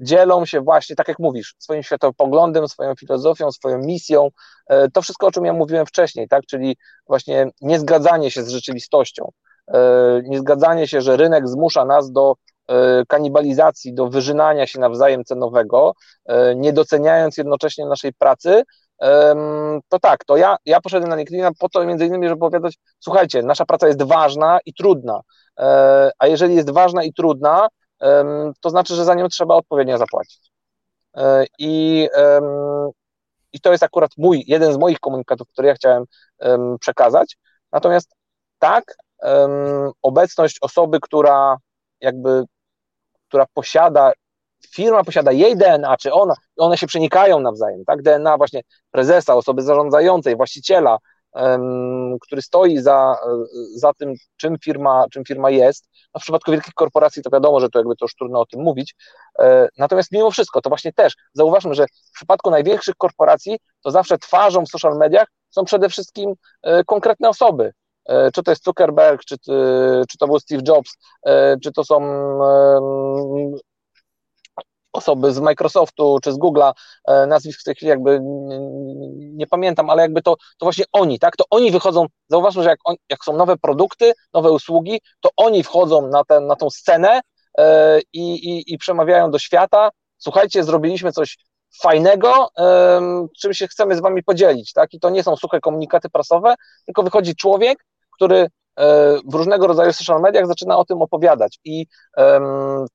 [0.00, 4.28] dzielą się właśnie, tak jak mówisz, swoim światopoglądem, swoją filozofią, swoją misją,
[4.66, 9.30] e, to wszystko, o czym ja mówiłem wcześniej, tak, czyli właśnie niezgadzanie się z rzeczywistością,
[10.22, 12.34] niezgadzanie się, że rynek zmusza nas do
[12.68, 15.92] e, kanibalizacji, do wyżynania się nawzajem cenowego,
[16.26, 18.62] e, nie doceniając jednocześnie naszej pracy,
[19.88, 23.42] to tak, to ja, ja poszedłem na LinkedIn po to między innymi, żeby powiedzieć, słuchajcie,
[23.42, 25.20] nasza praca jest ważna i trudna,
[26.18, 27.68] a jeżeli jest ważna i trudna,
[28.60, 30.50] to znaczy, że za nią trzeba odpowiednio zapłacić.
[31.58, 32.08] I,
[33.52, 36.04] i to jest akurat mój, jeden z moich komunikatów, który ja chciałem
[36.80, 37.36] przekazać.
[37.72, 38.14] Natomiast
[38.58, 38.94] tak,
[40.02, 41.56] obecność osoby, która
[42.00, 42.44] jakby,
[43.28, 44.12] która posiada,
[44.74, 48.02] firma posiada jej DNA, czy ona, one się przenikają nawzajem, tak?
[48.02, 50.98] DNA właśnie prezesa, osoby zarządzającej, właściciela,
[52.20, 53.16] który stoi za,
[53.74, 55.88] za tym, czym firma, czym firma jest.
[56.14, 58.62] No w przypadku wielkich korporacji to wiadomo, że to jakby to już trudno o tym
[58.62, 58.94] mówić.
[59.38, 64.18] E, natomiast mimo wszystko, to właśnie też zauważmy, że w przypadku największych korporacji to zawsze
[64.18, 67.72] twarzą w social mediach są przede wszystkim e, konkretne osoby.
[68.10, 69.36] E, czy to jest Zuckerberg, czy,
[70.08, 70.96] czy to był Steve Jobs,
[71.26, 72.00] e, czy to są
[74.92, 76.72] osoby z Microsoftu czy z Google'a,
[77.08, 78.20] e, nazwisk w tej chwili jakby
[79.18, 82.78] nie pamiętam, ale jakby to, to właśnie oni, tak, to oni wychodzą, zauważmy, że jak,
[82.84, 87.20] on, jak są nowe produkty, nowe usługi, to oni wchodzą na, ten, na tą scenę
[88.12, 91.38] i, i, i przemawiają do świata, słuchajcie, zrobiliśmy coś
[91.82, 92.48] fajnego,
[93.40, 96.54] czym się chcemy z wami podzielić, tak, i to nie są suche komunikaty prasowe,
[96.86, 97.84] tylko wychodzi człowiek,
[98.20, 98.48] który e,
[99.24, 101.86] w różnego rodzaju social mediach zaczyna o tym opowiadać i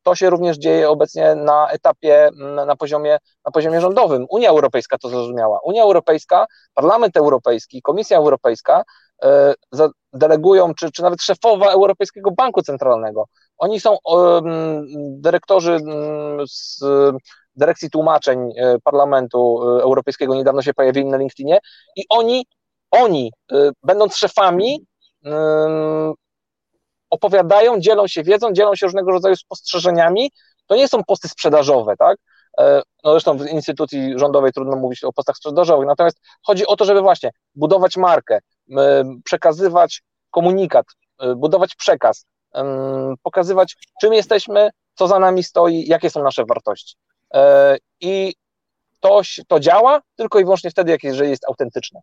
[0.04, 2.30] to się również dzieje obecnie na etapie,
[2.66, 4.26] na poziomie, na poziomie rządowym.
[4.30, 5.60] Unia Europejska to zrozumiała.
[5.64, 8.84] Unia Europejska, Parlament Europejski, Komisja Europejska
[9.24, 9.54] e,
[10.14, 13.26] delegują, czy, czy nawet szefowa Europejskiego Banku Centralnego.
[13.58, 13.98] Oni są
[14.96, 15.80] dyrektorzy
[16.50, 16.84] z
[17.56, 21.60] dyrekcji tłumaczeń e, Parlamentu Europejskiego, niedawno się pojawili na LinkedInie
[21.96, 22.46] i oni,
[22.92, 23.32] oni
[23.84, 24.86] będąc szefami,
[27.10, 30.32] opowiadają, dzielą się wiedzą, dzielą się różnego rodzaju spostrzeżeniami.
[30.68, 32.18] To nie są posty sprzedażowe, tak?
[32.60, 36.86] E, no zresztą w instytucji rządowej trudno mówić o postach sprzedażowych, natomiast chodzi o to,
[36.86, 38.40] żeby właśnie budować markę,
[39.24, 40.86] przekazywać komunikat,
[41.20, 42.26] e, budować przekaz,
[43.24, 46.96] pokazywać, czym jesteśmy, co za nami stoi, jakie są nasze wartości.
[47.34, 48.36] E, I
[49.00, 52.00] to, to działa tylko i wyłącznie wtedy, jeżeli jest autentyczne.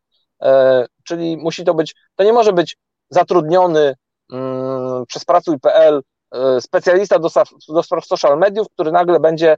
[1.05, 2.77] Czyli musi to być, to nie może być
[3.14, 3.94] zatrudniony
[4.33, 7.29] mm, przez Pracuj.pl e, specjalista do,
[7.68, 9.57] do spraw social mediów, który nagle będzie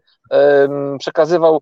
[0.99, 1.61] przekazywał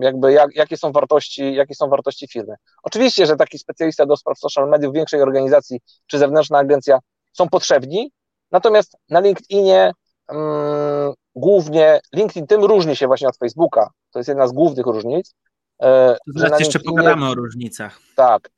[0.00, 2.54] jakby jak, jakie są wartości, jakie są wartości firmy.
[2.82, 6.98] Oczywiście, że taki specjalista do spraw social mediów w większej organizacji czy zewnętrzna agencja
[7.32, 8.12] są potrzebni,
[8.52, 9.92] natomiast na LinkedInie
[10.28, 13.90] um, głównie LinkedIn tym różni się właśnie od Facebooka.
[14.10, 15.34] To jest jedna z głównych różnic.
[15.82, 17.98] E, Zaraz jeszcze pogadamy o różnicach.
[18.16, 18.50] Tak,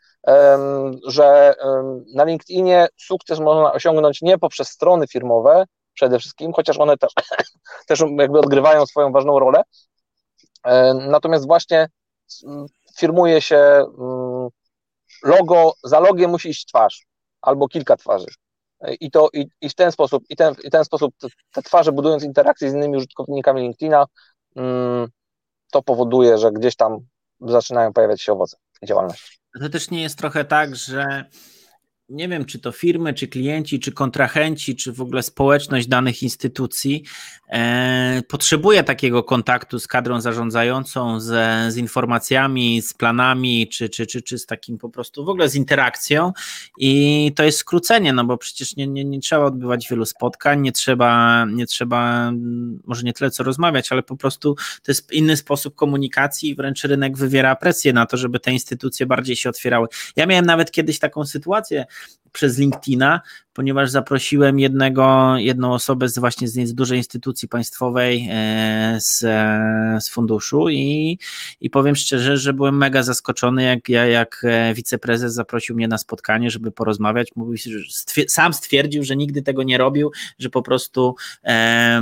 [1.07, 1.55] że
[2.15, 7.13] na LinkedInie sukces można osiągnąć nie poprzez strony firmowe przede wszystkim, chociaż one też,
[7.89, 9.63] też jakby odgrywają swoją ważną rolę,
[10.95, 11.89] natomiast właśnie
[12.99, 13.85] firmuje się
[15.23, 17.07] logo, za logiem musi iść twarz
[17.41, 18.27] albo kilka twarzy.
[19.01, 21.93] I, to, i, i w ten sposób, i ten, i ten sposób te, te twarze
[21.93, 24.07] budując interakcje z innymi użytkownikami LinkedIna,
[25.73, 26.99] to powoduje, że gdzieś tam
[27.41, 31.25] zaczynają pojawiać się owoce działalności to też nie jest trochę tak, że
[32.09, 37.05] nie wiem, czy to firmy, czy klienci, czy kontrahenci, czy w ogóle społeczność danych instytucji
[37.49, 41.27] e, potrzebuje takiego kontaktu z kadrą zarządzającą, z,
[41.73, 45.55] z informacjami, z planami, czy, czy, czy, czy z takim po prostu w ogóle z
[45.55, 46.33] interakcją.
[46.79, 50.73] I to jest skrócenie, no bo przecież nie, nie, nie trzeba odbywać wielu spotkań, nie
[50.73, 52.33] trzeba, nie trzeba,
[52.85, 56.85] może nie tyle co rozmawiać, ale po prostu to jest inny sposób komunikacji i wręcz
[56.85, 59.89] rynek wywiera presję na to, żeby te instytucje bardziej się otwierały.
[60.17, 61.87] Ja miałem nawet kiedyś taką sytuację,
[62.33, 63.21] przez LinkedIna,
[63.57, 70.09] ponieważ zaprosiłem jednego, jedną osobę z właśnie z dużej instytucji państwowej e, z, e, z
[70.09, 71.19] funduszu i,
[71.61, 76.51] i powiem szczerze, że byłem mega zaskoczony, jak, jak e, wiceprezes zaprosił mnie na spotkanie,
[76.51, 77.29] żeby porozmawiać.
[77.37, 77.79] Mówił, że
[78.29, 81.15] sam stwierdził, że nigdy tego nie robił, że po prostu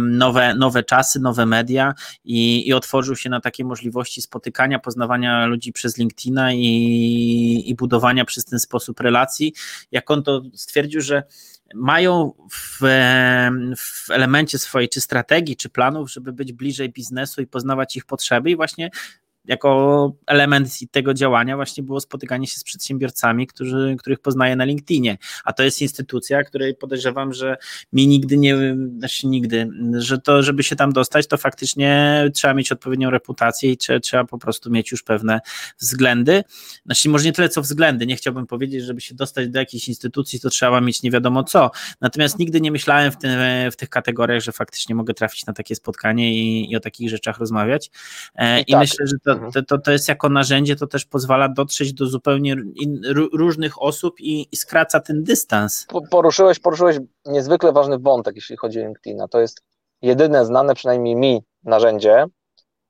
[0.01, 5.73] nowe, nowe czasy, nowe media i, i otworzył się na takie możliwości spotykania, poznawania ludzi
[5.73, 9.55] przez LinkedIna i, i budowania przez ten sposób relacji.
[9.93, 11.23] Jak on to stwierdził, że
[11.75, 12.79] mają w,
[13.77, 18.51] w, elemencie swojej czy strategii, czy planów, żeby być bliżej biznesu i poznawać ich potrzeby
[18.51, 18.91] i właśnie
[19.45, 25.19] jako element tego działania właśnie było spotykanie się z przedsiębiorcami, którzy, których poznaję na LinkedInie,
[25.45, 27.57] a to jest instytucja, której podejrzewam, że
[27.93, 32.73] mi nigdy nie, znaczy nigdy, że to, żeby się tam dostać, to faktycznie trzeba mieć
[32.73, 35.41] odpowiednią reputację i trzeba, trzeba po prostu mieć już pewne
[35.79, 36.45] względy,
[36.87, 40.41] znaczy może nie tyle co względy, nie chciałbym powiedzieć, żeby się dostać do jakiejś instytucji,
[40.41, 43.31] to trzeba mieć nie wiadomo co, natomiast nigdy nie myślałem w, tym,
[43.73, 47.39] w tych kategoriach, że faktycznie mogę trafić na takie spotkanie i, i o takich rzeczach
[47.39, 47.91] rozmawiać
[48.35, 48.81] e, i, i tak.
[48.81, 49.34] myślę, że to.
[49.55, 54.21] To, to, to jest jako narzędzie, to też pozwala dotrzeć do zupełnie in, różnych osób
[54.21, 55.87] i, i, skraca ten dystans.
[56.11, 59.29] Poruszyłeś, poruszyłeś niezwykle ważny wątek, jeśli chodzi o LinkedIna.
[59.29, 59.63] To jest
[60.03, 62.27] jedyne znane przynajmniej mi narzędzie,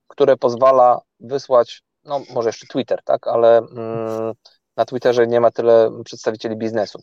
[0.09, 4.33] które pozwala wysłać, no może jeszcze Twitter, tak, ale mm,
[4.77, 7.03] na Twitterze nie ma tyle przedstawicieli biznesu.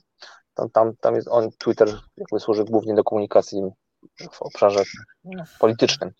[0.54, 3.62] Tam, tam, tam jest on, Twitter jakby służy głównie do komunikacji
[4.32, 4.84] w obszarze
[5.60, 6.12] politycznym,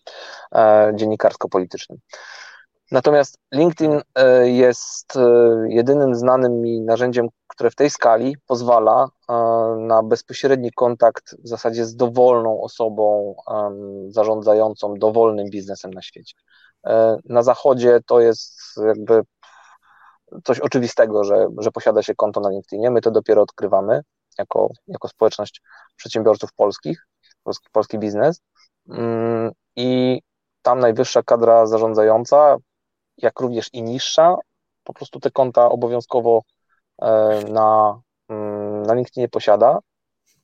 [0.54, 1.98] e, dziennikarsko-politycznym.
[2.92, 5.20] Natomiast LinkedIn e, jest e,
[5.68, 9.32] jedynym znanym mi narzędziem, które w tej skali pozwala e,
[9.78, 13.34] na bezpośredni kontakt w zasadzie z dowolną osobą
[14.08, 16.34] zarządzającą dowolnym biznesem na świecie.
[17.24, 19.22] Na zachodzie to jest jakby
[20.44, 22.90] coś oczywistego, że, że posiada się konto na LinkedInie.
[22.90, 24.00] My to dopiero odkrywamy
[24.38, 25.62] jako, jako społeczność
[25.96, 27.06] przedsiębiorców polskich,
[27.42, 28.40] polski, polski biznes.
[28.88, 30.20] Mm, I
[30.62, 32.56] tam najwyższa kadra zarządzająca,
[33.16, 34.36] jak również i niższa,
[34.84, 36.42] po prostu te konta obowiązkowo
[37.02, 39.78] e, na, mm, na LinkedInie posiada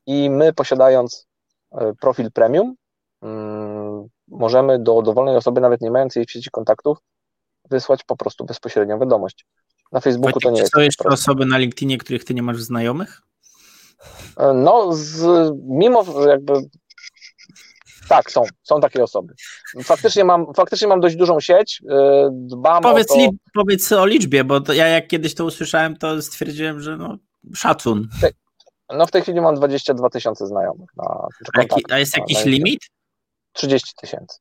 [0.07, 1.27] i my posiadając
[1.73, 2.75] e, profil premium
[3.23, 6.99] mm, możemy do dowolnej osoby, nawet nie mając jej w sieci kontaktów,
[7.71, 9.47] wysłać po prostu bezpośrednią wiadomość.
[9.93, 10.73] Na Facebooku Wojtek, to nie jest.
[10.73, 13.23] Są jeszcze osoby na LinkedInie, których ty nie masz znajomych?
[14.37, 16.53] E, no, z, mimo jakby
[18.09, 19.35] tak, są, są takie osoby.
[19.85, 21.95] Faktycznie mam, faktycznie mam dość dużą sieć, y,
[22.31, 23.31] dbam powiedz, o to...
[23.55, 27.17] powiedz o liczbie, bo to ja jak kiedyś to usłyszałem, to stwierdziłem, że no,
[27.55, 28.09] szacun.
[28.93, 30.91] No w tej chwili mam 22 tysiące znajomych.
[30.97, 32.81] Na, a, a jest jakiś limit?
[33.53, 34.39] 30 tysięcy.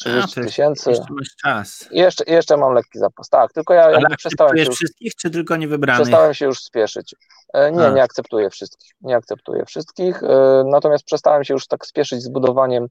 [0.00, 0.90] 30 tysięcy.
[0.90, 1.88] Jeszcze masz czas.
[1.90, 3.28] Jeszcze, jeszcze mam lekki zapas.
[3.28, 6.02] Tak, tylko ja Ale przestałem się już, wszystkich, czy tylko niewybranych?
[6.02, 7.14] Przestałem się już spieszyć.
[7.52, 7.90] E, nie, A.
[7.90, 8.90] nie akceptuję wszystkich.
[9.00, 10.22] Nie akceptuję wszystkich.
[10.22, 12.86] E, natomiast przestałem się już tak spieszyć z budowaniem,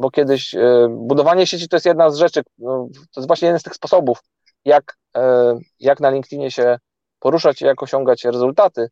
[0.00, 3.60] bo kiedyś e, budowanie sieci to jest jedna z rzeczy, no, to jest właśnie jeden
[3.60, 4.18] z tych sposobów,
[4.64, 4.96] jak,
[5.80, 6.78] jak na LinkedInie się
[7.18, 8.88] poruszać i jak osiągać rezultaty.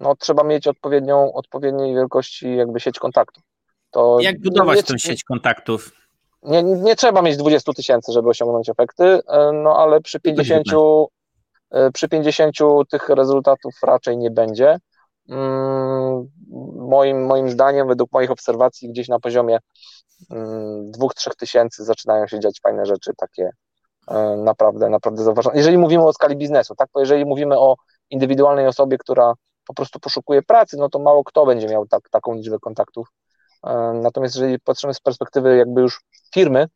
[0.00, 3.44] No, trzeba mieć odpowiednią, odpowiedniej wielkości jakby sieć kontaktów.
[3.90, 5.92] To jak budować nie, tę sieć kontaktów?
[6.44, 10.66] Nie, nie trzeba mieć 20 tysięcy, żeby osiągnąć efekty, e, no ale przy 50,
[11.70, 14.78] e, przy 50 tych rezultatów raczej nie będzie.
[15.28, 16.30] Mm,
[16.88, 19.58] moim, moim zdaniem, według moich obserwacji, gdzieś na poziomie
[20.30, 23.50] 2-3 mm, tysięcy zaczynają się dziać fajne rzeczy, takie
[24.08, 25.56] e, naprawdę, naprawdę zauważone.
[25.56, 27.76] Jeżeli mówimy o skali biznesu, tak, bo jeżeli mówimy o
[28.10, 29.32] indywidualnej osobie, która
[29.66, 33.08] po prostu poszukuje pracy, no to mało kto będzie miał tak, taką liczbę kontaktów
[34.02, 36.00] Natomiast jeżeli patrzymy z perspektywy jakby już
[36.34, 36.68] firmy,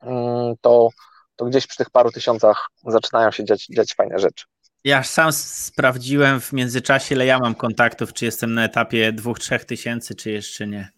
[0.00, 0.88] mm, to,
[1.36, 4.44] to gdzieś przy tych paru tysiącach zaczynają się dziać, dziać fajne rzeczy.
[4.84, 10.14] Ja sam sprawdziłem w międzyczasie, ile ja mam kontaktów, czy jestem na etapie 2-3 tysięcy,
[10.14, 10.88] czy jeszcze nie.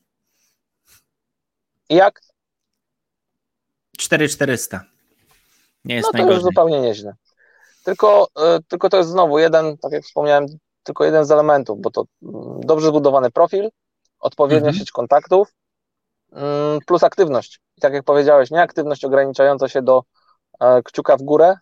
[1.89, 2.21] I jak?
[3.99, 4.85] 4400.
[5.85, 6.37] Nie jest no to najgorzej.
[6.37, 7.15] już zupełnie nieźle.
[7.85, 10.47] Tylko, e, tylko to jest znowu jeden, tak jak wspomniałem,
[10.83, 13.69] tylko jeden z elementów, bo to mm, dobrze zbudowany profil,
[14.21, 14.75] odpowiednia mhm.
[14.75, 15.55] sieć kontaktów
[16.33, 17.61] mm, plus aktywność.
[17.77, 20.03] I tak jak powiedziałeś, nie aktywność ograniczająca się do
[20.61, 21.57] e, kciuka w górę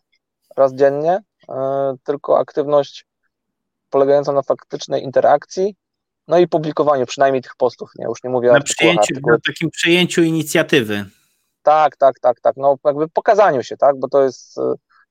[0.57, 3.07] raz dziennie, e, tylko aktywność
[3.91, 5.77] polegającą na faktycznej interakcji,
[6.29, 8.05] no i publikowaniu przynajmniej tych postów, nie?
[8.05, 11.05] Już nie mówię na przyjęciu, na takim przejęciu inicjatywy.
[11.63, 14.57] Tak, tak, tak, tak, no jakby pokazaniu się, tak, bo to jest,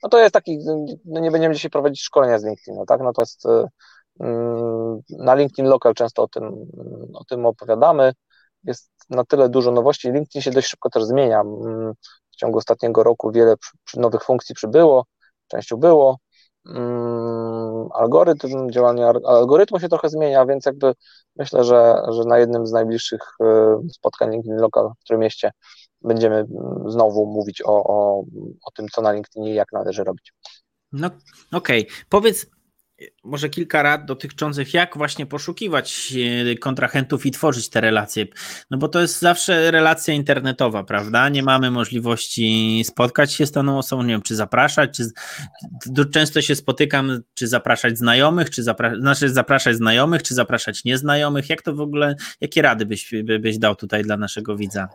[0.04, 0.60] no to jest taki,
[1.06, 3.43] no nie będziemy dzisiaj prowadzić szkolenia z LinkedIn, tak, no to jest
[5.09, 6.43] na LinkedIn Local często o tym,
[7.13, 8.13] o tym opowiadamy,
[8.63, 11.93] jest na tyle dużo nowości, LinkedIn się dość szybko też zmienia, mm,
[12.32, 13.55] w ciągu ostatniego roku wiele
[13.95, 15.05] nowych funkcji przybyło,
[15.47, 16.18] częścią było,
[16.65, 20.93] mm, algorytm, działanie algorytmu się trochę zmienia, więc jakby
[21.36, 23.45] myślę, że, że na jednym z najbliższych y,
[23.93, 25.51] spotkań LinkedIn Local w którym mieście
[26.01, 28.24] będziemy mm, znowu mówić o, o,
[28.65, 30.34] o tym, co na LinkedInie i jak należy robić.
[30.91, 31.07] No
[31.53, 31.95] okej, okay.
[32.09, 32.45] powiedz
[33.24, 36.14] może kilka rad dotyczących, jak właśnie poszukiwać
[36.52, 38.26] e, kontrahentów i tworzyć te relacje.
[38.72, 41.30] No bo to jest zawsze relacja internetowa, prawda?
[41.30, 46.56] Nie mamy możliwości spotkać się z daną osobą, nie wiem, czy zapraszać, czy często się
[46.56, 51.50] spotykam, czy zapraszać znajomych, czy zapra znaczy zapraszać znajomych, czy zapraszać nieznajomych.
[51.50, 54.88] Jak to w ogóle, jakie rady byś, byś dał tutaj dla naszego widza?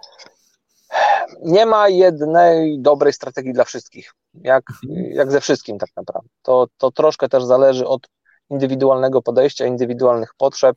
[1.43, 5.13] Nie ma jednej dobrej strategii dla wszystkich, jak, mhm.
[5.13, 6.29] jak ze wszystkim tak naprawdę.
[6.43, 8.09] To, to troszkę też zależy od
[8.51, 10.77] indywidualnego podejścia, indywidualnych potrzeb,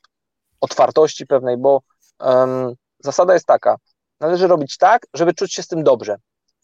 [0.61, 1.81] otwartości pewnej, bo
[2.19, 3.77] um, zasada jest taka,
[4.19, 6.15] należy robić tak, żeby czuć się z tym dobrze,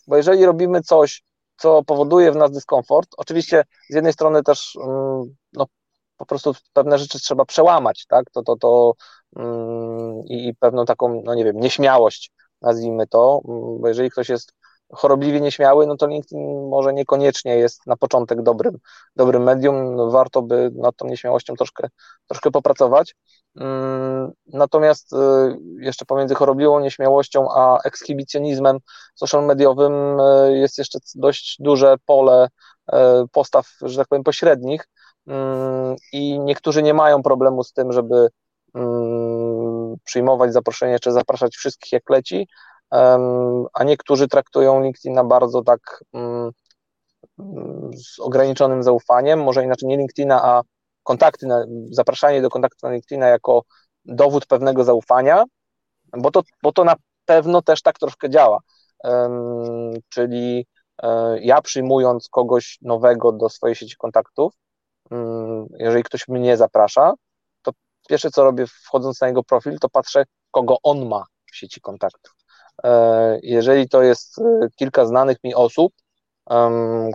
[0.08, 1.24] bo jeżeli robimy coś,
[1.58, 5.66] co powoduje w nas dyskomfort, oczywiście z jednej strony też um, no,
[6.18, 8.94] po prostu pewne rzeczy trzeba przełamać, tak, to, to, to
[9.36, 12.32] um, i pewną taką, no nie wiem, nieśmiałość
[12.62, 13.42] nazwijmy to,
[13.80, 14.54] bo jeżeli ktoś jest
[14.94, 18.78] chorobliwie nieśmiały, no to LinkedIn może niekoniecznie jest na początek dobrym,
[19.16, 21.90] dobrym medium, no warto by nad tą nieśmiałością troszkę,
[22.28, 23.16] troszkę popracować.
[23.56, 25.18] Mm, natomiast y,
[25.80, 28.78] jeszcze pomiędzy chorobliwą nieśmiałością a ekshibicjonizmem
[29.16, 32.94] social mediowym y, jest jeszcze dość duże pole y,
[33.32, 34.88] postaw, że tak powiem, pośrednich
[35.28, 38.30] mm, i niektórzy nie mają problemu z tym, żeby
[38.76, 39.41] mm,
[40.04, 42.48] przyjmować zaproszenie czy zapraszać wszystkich jak leci,
[43.74, 46.52] a niektórzy traktują LinkedIna bardzo tak mm,
[47.96, 50.62] z ograniczonym zaufaniem, może inaczej nie LinkedIna, a
[51.04, 53.64] kontakty, na, zapraszanie do kontaktu na LinkedIna jako
[54.06, 55.44] dowód pewnego zaufania,
[56.18, 58.60] bo to, bo to na pewno też tak troszkę działa.
[60.10, 60.68] Czyli
[61.04, 64.54] um, ja przyjmując kogoś nowego do swojej sieci kontaktów,
[65.12, 67.14] um, jeżeli ktoś mnie zaprasza,
[68.12, 72.34] pierwsze co robię wchodząc na jego profil, to patrzę, kogo on ma w sieci kontaktów.
[72.84, 75.94] E, jeżeli to jest e, kilka znanych mi osób,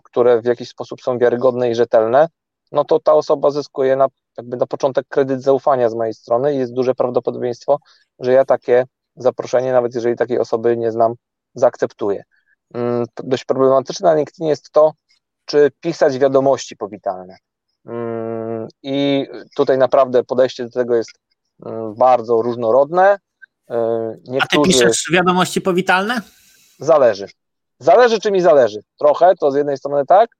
[0.05, 2.29] które w jakiś sposób są wiarygodne i rzetelne,
[2.73, 6.59] no to ta osoba zyskuje na, jakby na początek kredyt zaufania z mojej strony i
[6.59, 7.79] jest duże prawdopodobieństwo,
[8.19, 8.85] że ja takie
[9.17, 11.15] zaproszenie, nawet jeżeli takiej osoby nie znam,
[11.55, 12.23] zaakceptuję.
[12.75, 14.93] Mm, dość problematyczne na LinkedInie jest to,
[15.45, 17.37] czy pisać wiadomości powitalne.
[18.83, 19.27] I
[19.57, 21.11] tutaj naprawdę podejście do tego jest
[21.67, 23.19] mm, bardzo różnorodne.
[24.25, 24.39] Niektórzy...
[24.41, 26.21] A ty piszesz wiadomości powitalne?
[26.79, 27.27] Zależy.
[27.79, 28.81] Zależy, czy mi zależy.
[28.99, 30.31] Trochę, to z jednej strony tak.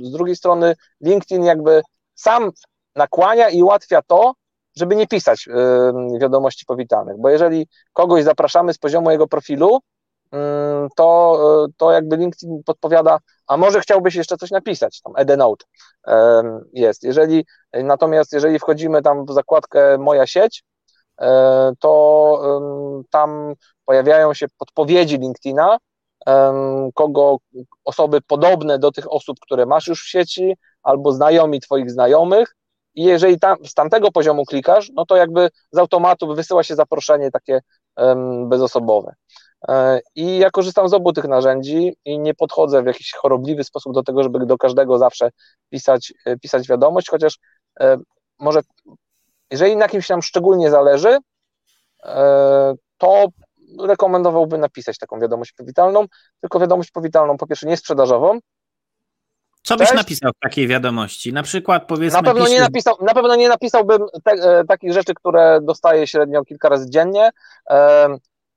[0.00, 1.82] Z drugiej strony LinkedIn jakby
[2.14, 2.50] sam
[2.96, 4.32] nakłania i ułatwia to,
[4.76, 5.48] żeby nie pisać
[6.20, 9.80] wiadomości powitalnych, bo jeżeli kogoś zapraszamy z poziomu jego profilu,
[10.96, 15.64] to, to jakby LinkedIn podpowiada, a może chciałbyś jeszcze coś napisać, tam Edenote
[16.72, 17.02] jest.
[17.02, 20.64] Jeżeli, natomiast jeżeli wchodzimy tam w zakładkę moja sieć,
[21.20, 22.42] E, to
[23.10, 23.54] tam
[23.84, 25.78] pojawiają się podpowiedzi LinkedIna,
[26.94, 27.36] kogo
[27.84, 32.56] osoby podobne do tych osób, które masz już w sieci, albo znajomi Twoich znajomych.
[32.94, 37.30] I jeżeli tam, z tamtego poziomu klikasz, no to jakby z automatu wysyła się zaproszenie
[37.30, 37.60] takie
[38.46, 39.14] bezosobowe.
[39.68, 43.94] E, I ja korzystam z obu tych narzędzi i nie podchodzę w jakiś chorobliwy sposób
[43.94, 45.30] do tego, żeby do każdego zawsze
[45.70, 47.38] pisać, e, pisać wiadomość, chociaż
[48.38, 48.60] może
[49.50, 51.18] jeżeli na kimś nam szczególnie zależy,
[52.04, 53.26] e, to
[53.80, 56.06] rekomendowałbym napisać taką wiadomość powitalną,
[56.40, 58.38] tylko wiadomość powitalną po pierwsze nie sprzedażową.
[59.62, 59.98] Co byś Cześć.
[59.98, 61.32] napisał w takiej wiadomości?
[61.32, 62.22] Na przykład powiedzmy...
[62.22, 66.44] Na pewno, nie, napisał, na pewno nie napisałbym te, e, takich rzeczy, które dostaję średnio
[66.44, 67.30] kilka razy dziennie.
[67.70, 68.08] E,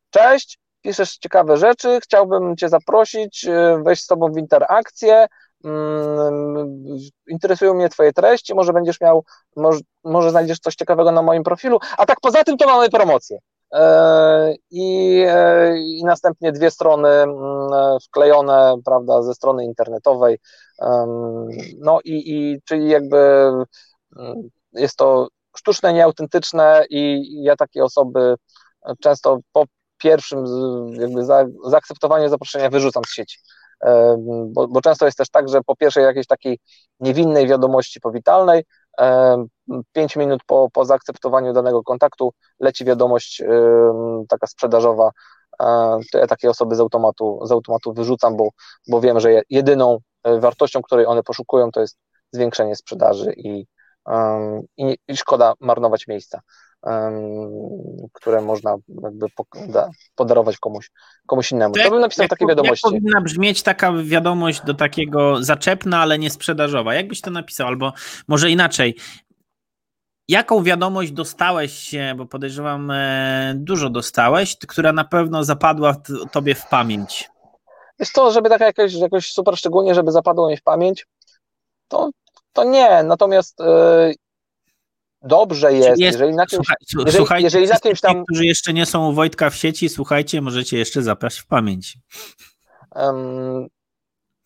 [0.09, 3.45] cześć, piszesz ciekawe rzeczy, chciałbym Cię zaprosić,
[3.83, 5.27] wejść z Tobą w interakcję,
[5.65, 6.85] Mm,
[7.27, 9.25] interesują mnie Twoje treści, może będziesz miał,
[9.55, 13.39] może, może znajdziesz coś ciekawego na moim profilu, a tak poza tym to mamy promocję.
[13.73, 20.39] E, I, e, I następnie dwie strony mm, wklejone, prawda, ze strony internetowej.
[21.79, 23.17] No i, i czyli jakby
[24.17, 25.27] mm, jest to
[25.57, 28.35] sztuczne, nieautentyczne i ja takie osoby
[28.99, 29.65] często po
[29.99, 30.45] pierwszym
[30.93, 31.25] jakby
[31.65, 33.39] zaakceptowaniu zaproszenia wyrzucam z sieci.
[34.47, 36.59] Bo, bo często jest też tak, że po pierwszej jakiejś takiej
[36.99, 38.63] niewinnej wiadomości powitalnej
[39.91, 43.43] 5 minut po, po zaakceptowaniu danego kontaktu leci wiadomość
[44.29, 45.11] taka sprzedażowa,
[46.11, 48.49] to ja takie osoby z automatu, z automatu wyrzucam, bo,
[48.87, 49.97] bo wiem, że jedyną
[50.39, 51.97] wartością, której one poszukują, to jest
[52.31, 53.65] zwiększenie sprzedaży i,
[54.77, 56.41] i szkoda marnować miejsca
[58.13, 59.25] które można jakby
[60.15, 60.91] podarować komuś,
[61.27, 61.73] komuś innemu.
[61.73, 62.87] To, bym napisał jak, takie wiadomości.
[62.87, 66.93] Jak powinna brzmieć taka wiadomość do takiego zaczepna, ale nie sprzedażowa?
[66.93, 67.67] Jak byś to napisał?
[67.67, 67.93] Albo
[68.27, 68.95] może inaczej.
[70.27, 75.95] Jaką wiadomość dostałeś, bo podejrzewam, e, dużo dostałeś, która na pewno zapadła
[76.31, 77.29] tobie w pamięć?
[77.99, 81.07] Jest to, żeby tak jakoś, jakoś super szczególnie, żeby zapadło mi w pamięć,
[81.87, 82.09] to,
[82.53, 83.03] to nie.
[83.03, 84.11] Natomiast e,
[85.21, 88.23] dobrze jest, jest jeżeli na kimś, słuchaj, jeżeli, słuchajcie, jeżeli na kimś tam...
[88.25, 91.97] którzy jeszcze nie są u Wojtka w sieci, słuchajcie, możecie jeszcze zapaść w pamięć.
[92.95, 93.67] Um,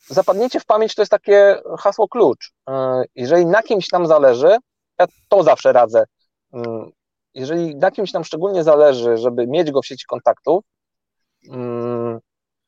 [0.08, 2.52] zapadniecie w pamięć to jest takie hasło klucz.
[2.70, 4.58] E, jeżeli na kimś nam zależy,
[5.00, 6.06] ja to zawsze radzę,
[6.54, 6.92] mm,
[7.34, 10.64] jeżeli na kimś nam szczególnie zależy, żeby mieć go w sieci kontaktów
[11.50, 12.20] mm,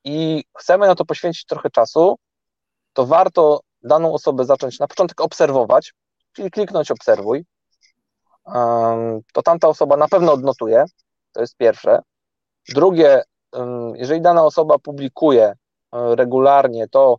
[0.04, 2.16] i chcemy na to poświęcić trochę czasu,
[2.94, 5.94] to warto daną osobę zacząć na początek obserwować,
[6.34, 7.46] czyli kliknąć obserwuj,
[9.34, 10.86] to tamta osoba na pewno odnotuje,
[11.32, 12.00] to jest pierwsze.
[12.70, 13.24] Drugie,
[13.94, 15.56] jeżeli dana osoba publikuje e,
[16.16, 17.18] regularnie, to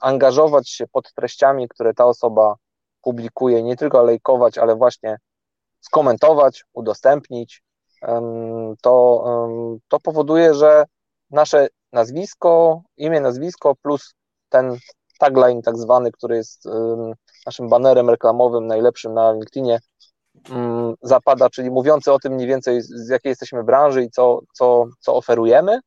[0.00, 2.54] angażować się pod treściami, które ta osoba
[3.02, 5.16] publikuje, nie tylko lejkować, ale właśnie
[5.80, 7.62] skomentować, udostępnić,
[8.82, 9.24] to,
[9.88, 10.84] to powoduje, że
[11.30, 14.14] nasze nazwisko, imię, nazwisko plus
[14.48, 14.76] ten
[15.18, 16.68] tagline tak zwany, który jest
[17.46, 19.78] naszym banerem reklamowym najlepszym na LinkedInie,
[21.02, 25.14] zapada, czyli mówiący o tym mniej więcej z jakiej jesteśmy branży i co, co, co
[25.14, 25.80] oferujemy,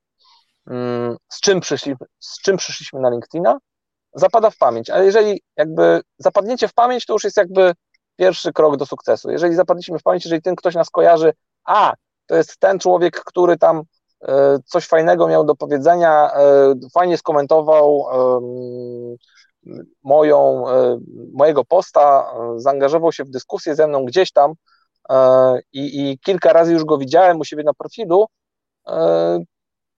[0.68, 3.58] mm, z czym, przyszli, z czym przyszliśmy na LinkedIna,
[4.14, 4.90] zapada w pamięć.
[4.90, 7.74] Ale jeżeli jakby zapadniecie w pamięć, to już jest jakby
[8.16, 9.32] pierwszy krok do sukcesu.
[9.32, 11.34] Jeżeli zapadliśmy w pamięć, jeżeli ten ktoś nas kojarzy,
[11.66, 11.94] a
[12.26, 13.82] to jest ten człowiek, który tam
[14.28, 18.06] e, coś fajnego miał do powiedzenia, e, fajnie skomentował
[20.04, 21.00] moją, e,
[21.34, 24.54] mojego posta, e, zaangażował się w dyskusję ze mną gdzieś tam
[25.10, 28.26] e, i, i kilka razy już go widziałem u siebie na profilu,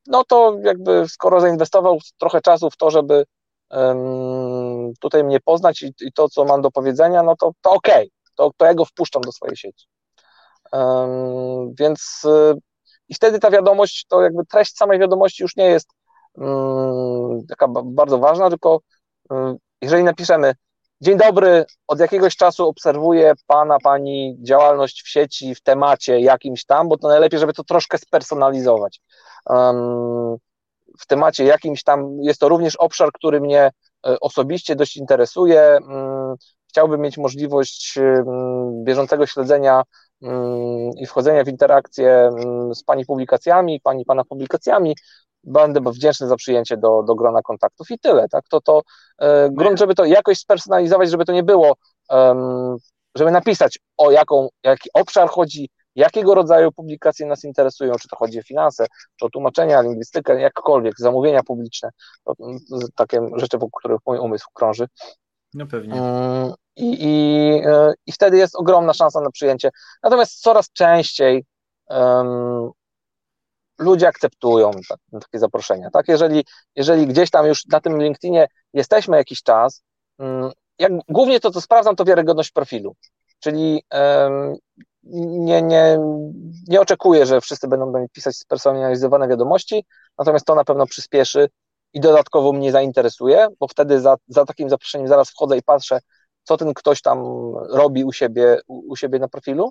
[0.08, 3.26] no to jakby skoro zainwestował trochę czasu w to, żeby
[5.00, 8.10] tutaj mnie poznać i, i to, co mam do powiedzenia, no to, to okej, okay.
[8.36, 9.88] to, to ja go wpuszczam do swojej sieci.
[11.80, 12.22] Więc
[13.10, 15.90] i wtedy ta wiadomość, to jakby treść samej wiadomości już nie jest
[16.38, 18.80] mm, taka bardzo ważna, tylko
[19.82, 20.54] jeżeli napiszemy
[21.02, 26.90] Dzień dobry, od jakiegoś czasu obserwuję Pana, Pani działalność w sieci, w temacie jakimś tam,
[26.90, 29.02] bo to najlepiej, żeby to troszkę spersonalizować.
[31.00, 33.72] w temacie jakimś tam jest to również obszar, który mnie
[34.08, 35.62] e, osobiście dość interesuje.
[35.62, 36.36] Mm,
[36.70, 39.84] chciałbym mieć możliwość mm, bieżącego śledzenia
[40.22, 42.30] mm, i wchodzenia w interakcję
[42.74, 44.96] z Pani publikacjami, Pani, Pana publikacjami
[45.44, 48.82] będę wdzięczny za przyjęcie do, do grona kontaktów i tyle, tak, to to
[49.22, 51.76] e, grunt, żeby to jakoś spersonalizować, żeby to nie było,
[52.10, 52.78] um,
[53.16, 58.40] żeby napisać o jaką, jaki obszar chodzi, jakiego rodzaju publikacje nas interesują, czy to chodzi
[58.40, 58.86] o finanse,
[59.20, 61.90] czy o tłumaczenia, lingwistykę, jakkolwiek, zamówienia publiczne,
[62.26, 64.88] to, to takie rzeczy, wokół których mój umysł krąży.
[65.54, 66.02] No pewnie.
[66.02, 69.70] Um, i, i, e, I wtedy jest ogromna szansa na przyjęcie.
[70.04, 71.46] Natomiast coraz częściej
[71.90, 72.72] um,
[73.80, 75.90] ludzie akceptują tak, takie zaproszenia.
[75.90, 76.08] Tak?
[76.08, 79.84] Jeżeli, jeżeli gdzieś tam już na tym LinkedInie jesteśmy jakiś czas,
[80.20, 82.96] mm, jak, głównie to, co sprawdzam, to wiarygodność profilu.
[83.40, 84.56] Czyli um,
[85.04, 86.00] nie, nie,
[86.68, 89.86] nie oczekuję, że wszyscy będą do mnie pisać spersonalizowane wiadomości,
[90.18, 91.50] natomiast to na pewno przyspieszy
[91.94, 96.00] i dodatkowo mnie zainteresuje, bo wtedy za, za takim zaproszeniem zaraz wchodzę i patrzę,
[96.44, 97.24] co ten ktoś tam
[97.70, 99.70] robi u siebie, u, u siebie na profilu.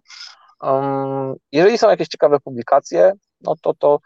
[0.63, 3.99] Um, jeżeli są jakieś ciekawe publikacje, no to to.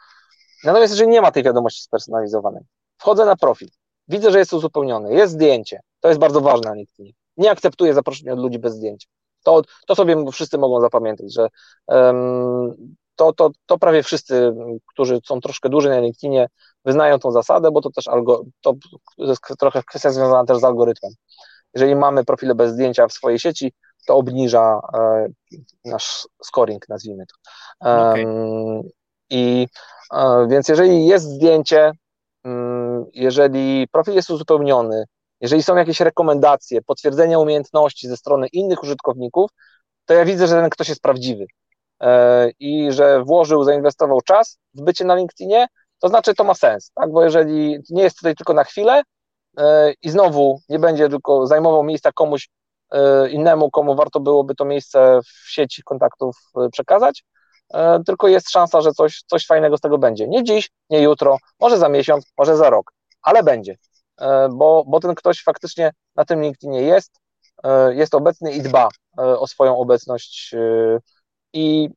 [0.65, 2.63] Natomiast jeżeli nie ma tej wiadomości spersonalizowanej,
[2.99, 3.69] wchodzę na profil,
[4.09, 7.13] widzę, że jest uzupełniony, jest zdjęcie, to jest bardzo ważne na LinkedInie.
[7.37, 9.09] Nie akceptuję zaproszenia od ludzi bez zdjęcia.
[9.45, 11.49] To, to sobie wszyscy mogą zapamiętać, że
[11.87, 14.55] um, to, to, to prawie wszyscy,
[14.87, 16.49] którzy są troszkę dłużej na LinkedInie,
[16.85, 18.75] wyznają tą zasadę, bo to też algo, to
[19.19, 21.13] jest trochę kwestia związana też z algorytmem.
[21.75, 23.73] Jeżeli mamy profile bez zdjęcia w swojej sieci,
[24.07, 25.27] to obniża e,
[25.85, 27.35] nasz scoring, nazwijmy to.
[27.81, 28.25] Okay.
[29.33, 29.69] I
[30.15, 31.93] e, więc jeżeli jest zdjęcie,
[32.45, 35.05] mm, jeżeli profil jest uzupełniony,
[35.41, 39.51] jeżeli są jakieś rekomendacje, potwierdzenia umiejętności ze strony innych użytkowników,
[40.07, 41.47] to ja widzę, że ten ktoś jest prawdziwy
[42.01, 45.67] e, i że włożył, zainwestował czas w bycie na LinkedInie,
[45.99, 47.13] to znaczy to ma sens, tak?
[47.13, 49.03] bo jeżeli nie jest tutaj tylko na chwilę
[49.59, 52.49] e, i znowu nie będzie tylko zajmował miejsca komuś,
[53.31, 56.37] innemu, komu warto byłoby to miejsce w sieci kontaktów
[56.73, 57.25] przekazać,
[58.07, 60.29] tylko jest szansa, że coś, coś fajnego z tego będzie.
[60.29, 62.93] Nie dziś, nie jutro, może za miesiąc, może za rok,
[63.23, 63.77] ale będzie,
[64.51, 67.13] bo, bo ten ktoś faktycznie na tym LinkedInie jest,
[67.91, 70.55] jest obecny i dba o swoją obecność
[71.53, 71.89] i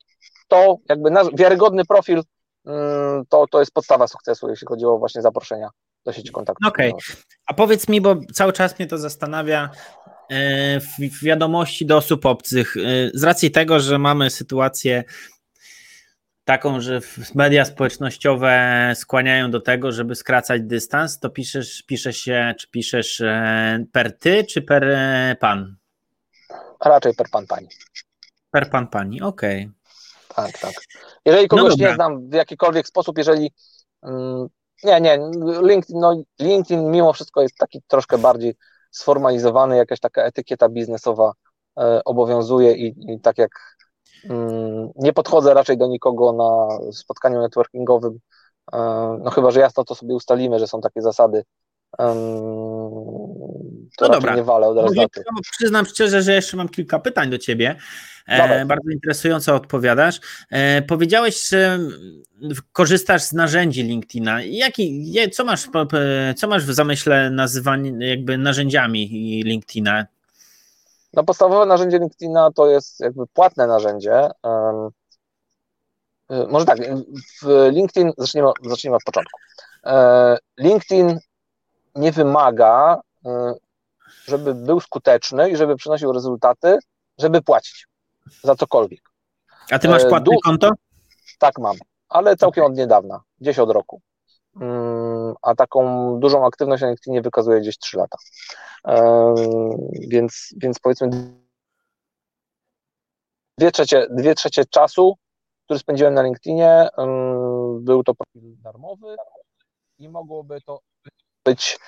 [0.48, 2.22] to jakby nasz wiarygodny profil
[2.66, 5.70] mm, to, to jest podstawa sukcesu, jeśli chodzi o właśnie zaproszenia
[6.06, 6.68] do sieci kontaktów.
[6.68, 7.16] Okej, okay.
[7.48, 9.70] a powiedz mi, bo cały czas mnie to zastanawia,
[10.32, 12.82] e, w wiadomości do osób obcych, e,
[13.14, 15.04] z racji tego, że mamy sytuację
[16.46, 17.00] taką, że
[17.36, 23.86] media społecznościowe skłaniają do tego, żeby skracać dystans, to piszesz, piszesz się, czy piszesz e,
[23.92, 24.98] per ty, czy per
[25.40, 25.76] pan?
[26.86, 27.68] Raczej per pan pani.
[28.52, 29.62] Per pan pani, okej.
[29.62, 29.86] Okay.
[30.36, 30.74] Tak, tak.
[31.26, 33.52] Jeżeli kogoś no nie znam w jakikolwiek sposób, jeżeli
[34.04, 34.48] mm,
[34.84, 35.20] nie, nie,
[35.62, 38.56] LinkedIn, no, LinkedIn mimo wszystko jest taki troszkę bardziej
[38.92, 41.34] sformalizowany, jakaś taka etykieta biznesowa
[41.78, 43.75] e, obowiązuje i, i, tak jak
[44.96, 48.20] nie podchodzę raczej do nikogo na spotkaniu networkingowym,
[49.24, 51.44] no chyba, że jasno to sobie ustalimy, że są takie zasady,
[53.98, 54.36] to no dobra.
[54.36, 54.94] nie walę od razu.
[55.52, 57.76] Przyznam szczerze, że jeszcze mam kilka pytań do ciebie.
[58.28, 60.20] E, bardzo interesująco odpowiadasz.
[60.52, 61.80] E, powiedziałeś, że
[62.72, 64.44] korzystasz z narzędzi LinkedIna.
[64.44, 65.68] Jaki, co, masz,
[66.38, 69.08] co masz w zamyśle nazywanie jakby narzędziami
[69.46, 70.06] LinkedIna?
[71.16, 74.30] No podstawowe narzędzie LinkedIna to jest jakby płatne narzędzie.
[74.44, 74.90] Um,
[76.50, 76.78] może tak,
[77.42, 79.40] w LinkedIn, zacznijmy, zacznijmy od początku.
[79.86, 81.20] E, LinkedIn
[81.96, 83.02] nie wymaga,
[84.26, 86.80] żeby był skuteczny i żeby przynosił rezultaty,
[87.18, 87.88] żeby płacić
[88.44, 89.02] za cokolwiek.
[89.72, 90.72] A ty masz e, płatne du- konto?
[91.40, 91.76] Tak mam,
[92.10, 92.74] ale całkiem okay.
[92.74, 94.02] od niedawna, gdzieś od roku.
[94.62, 98.18] Mm, a taką dużą aktywność na LinkedInie wykazuje gdzieś 3 lata.
[100.08, 101.10] Więc, więc powiedzmy
[103.58, 105.18] dwie trzecie, dwie trzecie czasu,
[105.66, 106.90] który spędziłem na LinkedInie,
[107.80, 109.16] był to profil darmowy
[109.98, 110.80] i mogłoby to
[111.46, 111.80] być,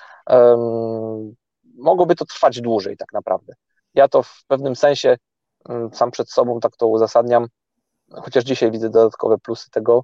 [1.76, 3.53] mogłoby to trwać dłużej tak naprawdę.
[3.93, 5.18] Ja to w pewnym sensie
[5.93, 7.47] sam przed sobą tak to uzasadniam,
[8.11, 10.03] chociaż dzisiaj widzę dodatkowe plusy tego,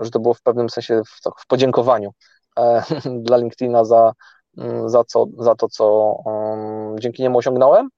[0.00, 2.10] że to było w pewnym sensie w, w podziękowaniu
[2.58, 2.82] e,
[3.26, 4.12] dla LinkedIna za,
[4.58, 7.88] mm, za, co, za to, co um, dzięki niemu osiągnąłem.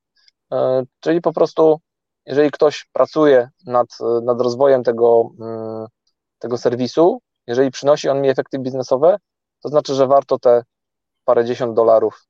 [0.52, 1.80] E, czyli po prostu,
[2.26, 3.86] jeżeli ktoś pracuje nad,
[4.22, 5.86] nad rozwojem tego, um,
[6.38, 9.16] tego serwisu, jeżeli przynosi on mi efekty biznesowe,
[9.62, 10.62] to znaczy, że warto te
[11.24, 12.26] parę dziesiąt dolarów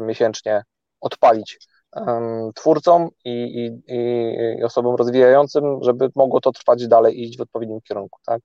[0.00, 0.62] miesięcznie
[1.00, 1.58] odpalić
[2.54, 3.94] twórcom i, i,
[4.58, 8.20] i, osobom rozwijającym, żeby mogło to trwać dalej i iść w odpowiednim kierunku.
[8.26, 8.40] Tak?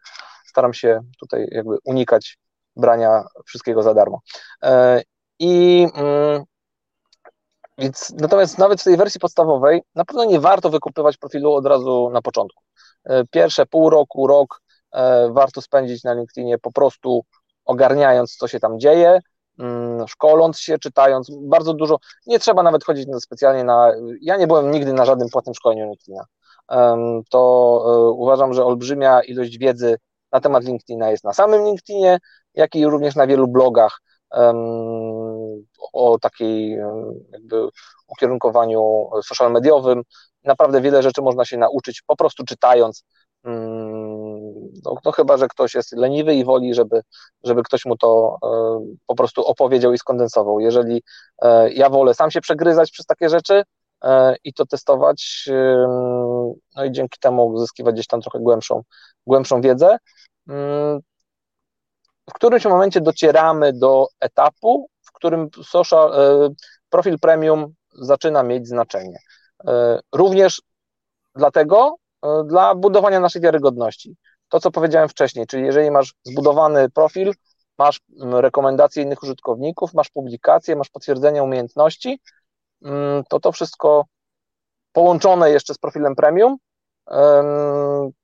[0.46, 2.38] Staram się tutaj jakby unikać
[2.76, 4.22] brania wszystkiego za darmo.
[4.64, 5.02] E,
[5.40, 6.44] I mm,
[7.78, 12.10] więc natomiast nawet w tej wersji podstawowej na pewno nie warto wykupywać profilu od razu
[12.14, 12.64] na początku.
[13.04, 17.26] E, pierwsze pół roku, rok e, warto spędzić na LinkedInie po prostu
[17.66, 19.20] ogarniając, co się tam dzieje,
[20.08, 21.98] szkoląc się, czytając, bardzo dużo,
[22.28, 23.92] nie trzeba nawet chodzić specjalnie na,
[24.22, 26.26] ja nie byłem nigdy na żadnym płatnym szkoleniu LinkedIna,
[27.30, 29.98] to e, uważam, że olbrzymia ilość wiedzy
[30.32, 32.20] na temat LinkedIna jest na samym LinkedInie,
[32.54, 34.02] jak i również na wielu blogach
[35.94, 36.78] o takiej
[37.32, 37.68] jakby
[38.08, 40.04] ukierunkowaniu social mediowym.
[40.44, 43.04] Naprawdę wiele rzeczy można się nauczyć po prostu czytając,
[43.46, 44.13] Mm,
[44.86, 47.02] no, no, chyba, że ktoś jest leniwy i woli, żeby,
[47.44, 48.48] żeby ktoś mu to e,
[49.08, 50.60] po prostu opowiedział i skondensował.
[50.60, 51.04] Jeżeli
[51.42, 53.64] e, ja wolę sam się przegryzać przez takie rzeczy
[54.04, 55.50] e, i to testować,
[56.76, 58.84] no i dzięki temu uzyskiwać gdzieś tam trochę głębszą,
[59.28, 59.98] głębszą wiedzę,
[62.30, 66.12] w którymś momencie docieramy do etapu, w którym social,
[66.90, 69.18] profil premium zaczyna mieć znaczenie.
[70.14, 70.62] Również
[71.36, 71.96] dlatego,
[72.46, 74.16] dla budowania naszej wiarygodności.
[74.54, 77.34] To, co powiedziałem wcześniej, czyli jeżeli masz zbudowany profil,
[77.78, 82.22] masz mm, rekomendacje innych użytkowników, masz publikacje, masz potwierdzenie umiejętności,
[82.86, 84.06] mm, to to wszystko
[84.92, 86.58] połączone jeszcze z profilem premium,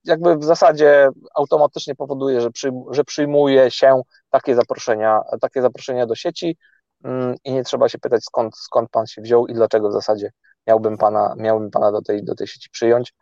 [0.03, 2.49] jakby w zasadzie automatycznie powoduje, że,
[2.91, 6.57] że przyjmuje się takie zaproszenia, takie zaproszenia do sieci
[7.03, 10.31] mm, i nie trzeba się pytać, skąd, skąd pan się wziął i dlaczego w zasadzie
[10.67, 13.13] miałbym pana, miałbym pana do tej, do tej sieci przyjąć.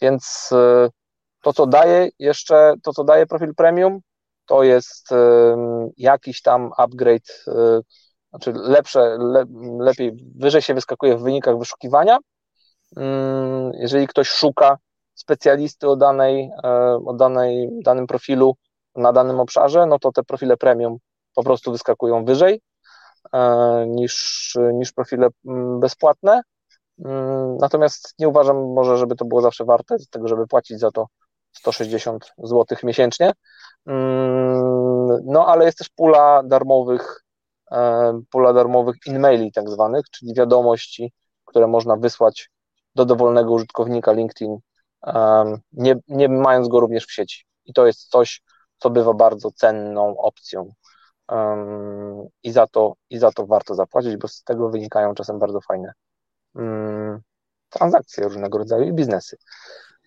[0.00, 0.90] Więc y,
[1.46, 4.00] to, co daje jeszcze, to, co daje profil premium,
[4.46, 5.12] to jest
[5.96, 7.80] jakiś tam upgrade, y,
[8.30, 9.44] znaczy lepsze, le,
[9.78, 12.18] lepiej, wyżej się wyskakuje w wynikach wyszukiwania.
[12.96, 14.76] Mm, jeżeli ktoś szuka
[15.14, 16.70] specjalisty o, danej, e,
[17.06, 18.56] o danej, danym profilu
[18.96, 20.98] na danym obszarze, no to te profile premium
[21.34, 22.60] po prostu wyskakują wyżej.
[23.86, 26.42] niż, niż profile mm, bezpłatne.
[27.04, 31.06] Mm, natomiast nie uważam może, żeby to było zawsze warte tego, żeby płacić za to
[31.56, 33.32] 160 zł miesięcznie.
[33.86, 37.24] Mm, no ale jest też pula darmowych,
[37.72, 41.12] e, pula darmowych in-maili tak zwanych, czyli wiadomości,
[41.44, 42.50] które można wysłać
[42.94, 44.58] do dowolnego użytkownika LinkedIn,
[45.72, 47.44] nie, nie mając go również w sieci.
[47.64, 48.42] I to jest coś,
[48.78, 50.72] co bywa bardzo cenną opcją.
[52.42, 55.92] I za to, i za to warto zapłacić, bo z tego wynikają czasem bardzo fajne
[56.56, 57.20] mm,
[57.68, 59.36] transakcje różnego rodzaju i biznesy.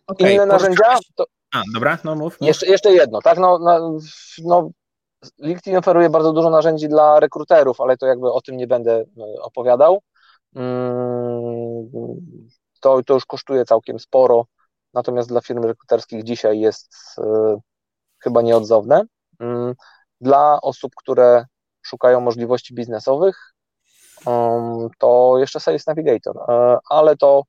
[0.08, 0.98] Okay, Inne narzędzia.
[1.16, 1.26] To...
[1.54, 2.42] A, dobra, no mów.
[2.42, 2.48] mów.
[2.48, 3.38] Jeszcze, jeszcze jedno, tak?
[3.38, 3.98] No, no,
[4.44, 4.70] no,
[5.40, 9.26] LinkedIn oferuje bardzo dużo narzędzi dla rekruterów, ale to jakby o tym nie będę no,
[9.42, 10.02] opowiadał.
[10.56, 11.90] Mm,
[12.80, 14.46] to, to już kosztuje całkiem sporo,
[14.94, 17.58] natomiast dla firm rekruterskich dzisiaj jest e,
[18.24, 19.04] chyba nieodzowne.
[19.40, 19.74] Mm,
[20.22, 21.46] dla osób, które
[21.82, 23.54] szukają możliwości biznesowych,
[24.26, 27.44] um, to jeszcze Sales Navigator, e, ale to,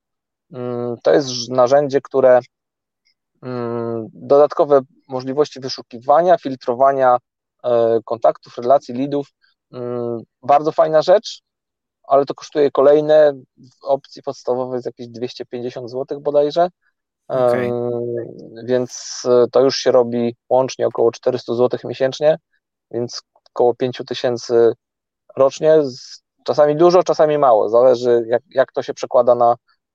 [0.53, 2.41] mm, to jest narzędzie, które
[4.13, 7.19] dodatkowe możliwości wyszukiwania, filtrowania
[7.65, 9.27] e, kontaktów, relacji, leadów,
[10.43, 11.43] bardzo fajna rzecz,
[12.03, 16.69] ale to kosztuje kolejne, w opcji podstawowej jest jakieś 250 zł bodajże,
[17.29, 17.71] okay.
[18.65, 22.39] więc e, to już się robi łącznie około 400 zł miesięcznie,
[22.91, 23.23] więc
[23.55, 24.73] około 5000
[25.37, 25.79] rocznie,
[26.45, 29.55] czasami dużo, czasami mało, zależy jak, jak to się przekłada na,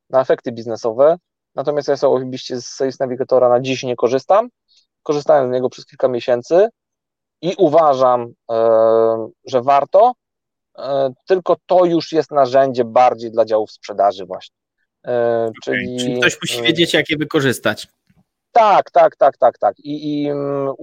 [0.10, 1.18] na efekty biznesowe,
[1.56, 4.49] natomiast ja osobiście z Sales Navigatora na dziś nie korzystam,
[5.03, 6.70] korzystałem z niego przez kilka miesięcy
[7.41, 10.14] i uważam, e, że warto,
[10.78, 14.56] E, tylko to już jest narzędzie bardziej dla działów sprzedaży właśnie.
[15.08, 17.88] E, okay, czyli, czyli ktoś musi wiedzieć, jak je wykorzystać.
[18.51, 19.80] Tak, tak, tak, tak, tak.
[19.80, 20.74] I, i mm,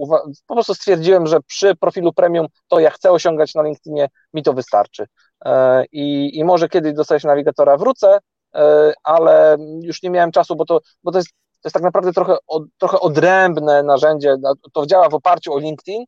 [0.47, 4.53] po prostu stwierdziłem, że przy profilu premium to ja chcę osiągać na LinkedInie, mi to
[4.53, 5.05] wystarczy.
[5.91, 8.17] I, i może kiedyś dostać nawigatora wrócę,
[9.03, 11.29] ale już nie miałem czasu, bo to, bo to jest
[11.63, 12.37] to jest tak naprawdę trochę,
[12.77, 14.35] trochę odrębne narzędzie,
[14.73, 16.05] to działa w oparciu o LinkedIn,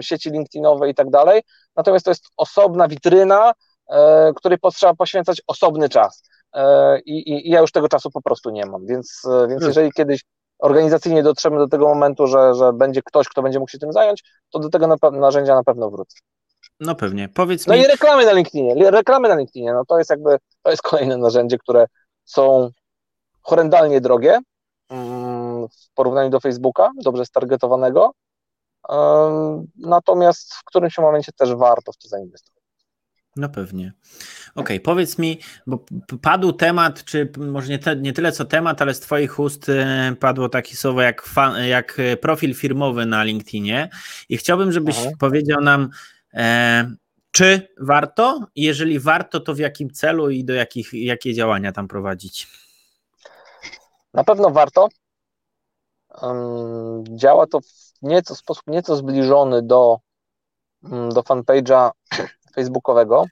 [0.00, 1.42] sieci LinkedInowe i tak dalej,
[1.76, 3.52] natomiast to jest osobna witryna,
[3.90, 6.22] e, której potrzeba poświęcać osobny czas.
[6.54, 9.60] E, I, i, I, ja już tego czasu po prostu nie mam, więc, e, więc
[9.60, 9.68] hmm.
[9.68, 10.24] jeżeli kiedyś
[10.58, 14.24] organizacyjnie dotrzemy do tego momentu, że, że będzie ktoś, kto będzie mógł się tym zająć,
[14.50, 16.18] to do tego na narzędzia na pewno wrócę.
[16.80, 17.28] No pewnie.
[17.28, 17.80] Powiedz no mi...
[17.80, 18.90] i reklamy na LinkedInie.
[18.90, 21.86] Reklamy na LinkedInie, no to jest jakby, to jest kolejne narzędzie, które
[22.24, 22.70] są
[23.42, 24.38] horrendalnie drogie
[24.90, 28.12] mm, w porównaniu do Facebooka, dobrze stargetowanego,
[29.76, 32.56] Natomiast w którymś momencie też warto w to zainwestować.
[33.36, 33.92] No pewnie.
[34.54, 35.84] Okej, okay, powiedz mi, bo
[36.22, 40.14] padł temat, czy może nie, te, nie, tyle co temat, ale z Twoich ust e,
[40.20, 43.88] padło takie słowo jak, fan, jak profil firmowy na LinkedInie
[44.28, 45.10] i chciałbym, żebyś Aha.
[45.18, 45.90] powiedział nam,
[47.30, 48.40] czy warto?
[48.56, 52.48] Jeżeli warto, to w jakim celu i do jakich, jakie działania tam prowadzić?
[54.14, 54.88] Na pewno warto.
[57.02, 59.98] Działa to w nieco, sposób nieco zbliżony do,
[60.84, 61.90] mm, do fanpage'a
[62.54, 63.24] facebookowego.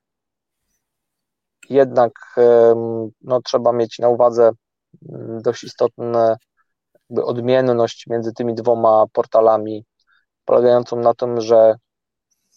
[1.71, 2.13] Jednak
[3.21, 4.51] no, trzeba mieć na uwadze
[5.09, 6.37] mm, dość istotne
[7.23, 9.85] odmienność między tymi dwoma portalami,
[10.45, 11.75] polegającą na tym, że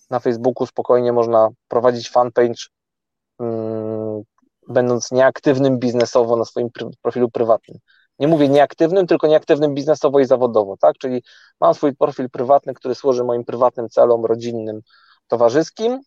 [0.10, 2.68] na Facebooku spokojnie można prowadzić fanpage,
[3.38, 4.22] hmm,
[4.68, 6.70] będąc nieaktywnym biznesowo na swoim
[7.02, 7.78] profilu prywatnym
[8.20, 10.98] nie mówię nieaktywnym, tylko nieaktywnym biznesowo i zawodowo, tak?
[10.98, 11.24] Czyli
[11.62, 14.82] mam swój profil prywatny, który służy moim prywatnym celom rodzinnym,
[15.28, 16.02] towarzyskim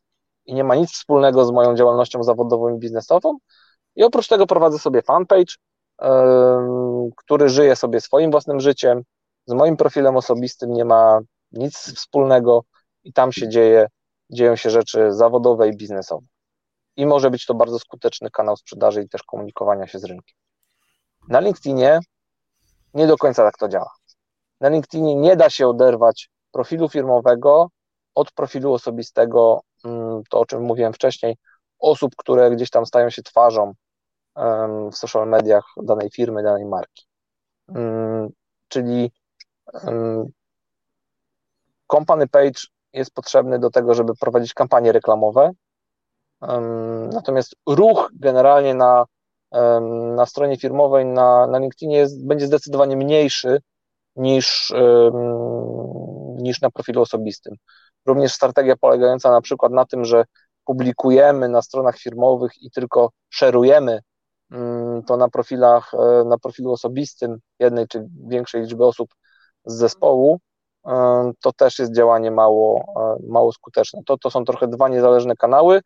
[0.46, 3.38] i nie ma nic wspólnego z moją działalnością zawodową i biznesową.
[3.96, 5.54] I oprócz tego prowadzę sobie fanpage,
[7.16, 9.02] który żyje sobie swoim własnym życiem,
[9.46, 11.20] z moim profilem osobistym nie ma
[11.52, 12.64] nic wspólnego
[13.04, 13.86] i tam się dzieje,
[14.30, 16.26] dzieją się rzeczy zawodowe i biznesowe.
[16.96, 20.36] I może być to bardzo skuteczny kanał sprzedaży i też komunikowania się z rynkiem.
[21.28, 22.00] Na LinkedInie
[22.94, 23.90] nie do końca tak to działa.
[24.60, 27.68] Na LinkedInie nie da się oderwać profilu firmowego
[28.14, 31.36] od profilu osobistego, mm, to o czym mówiłem wcześniej,
[31.78, 33.72] osób, które gdzieś tam stają się twarzą
[34.92, 37.06] w social mediach danej firmy, danej marki.
[37.68, 38.28] Mm,
[38.68, 39.12] czyli
[41.86, 42.60] company page
[42.92, 45.50] jest potrzebny do tego, żeby prowadzić kampanie reklamowe.
[47.12, 49.04] Natomiast ruch generalnie na
[50.16, 53.60] na stronie firmowej na, na LinkedInie jest, będzie zdecydowanie mniejszy
[54.16, 54.72] niż,
[56.36, 57.56] niż na profilu osobistym.
[58.06, 60.24] Również strategia polegająca na przykład na tym, że
[60.64, 64.00] publikujemy na stronach firmowych i tylko szerujemy
[65.06, 69.14] to na profilach, e, na profilu osobistym jednej czy większej liczby osób
[69.64, 70.40] z zespołu,
[71.40, 72.94] to też jest działanie mało,
[73.28, 74.00] mało skuteczne.
[74.06, 75.80] To, to są trochę dwa niezależne kanały,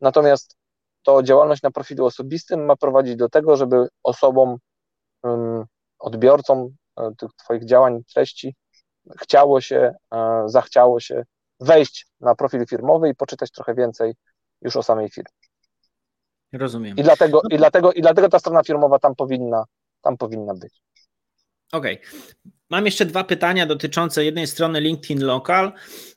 [0.00, 0.56] natomiast
[1.02, 4.56] to działalność na profilu osobistym ma prowadzić do tego, żeby osobom,
[5.98, 6.68] odbiorcom
[7.18, 8.54] tych Twoich działań, treści
[9.20, 9.94] chciało się,
[10.46, 11.22] zachciało się
[11.60, 14.14] wejść na profil firmowy i poczytać trochę więcej
[14.62, 15.30] już o samej firmie.
[16.52, 16.96] Rozumiem.
[16.96, 19.64] I dlatego, i dlatego, i dlatego ta strona firmowa tam powinna,
[20.02, 20.82] tam powinna być.
[21.72, 21.98] Okej.
[21.98, 22.52] Okay.
[22.70, 25.72] Mam jeszcze dwa pytania dotyczące jednej strony LinkedIn Local.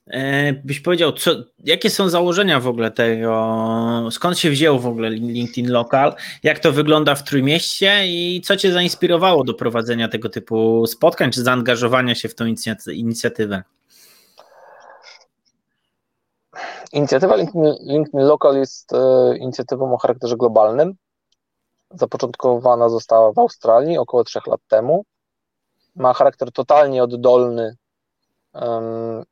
[0.07, 1.31] E, byś powiedział, co,
[1.63, 6.71] jakie są założenia w ogóle tego, skąd się wziął w ogóle LinkedIn Local, jak to
[6.71, 12.29] wygląda w Trójmieście i co Cię zainspirowało do prowadzenia tego typu spotkań, czy zaangażowania się
[12.29, 12.45] w tą
[12.93, 13.63] inicjatywę?
[16.93, 20.93] Inicjatywa LinkedIn, LinkedIn Local jest e, inicjatywą o charakterze globalnym.
[21.91, 25.05] Zapoczątkowana została w Australii około trzech lat temu.
[25.95, 27.75] Ma charakter totalnie oddolny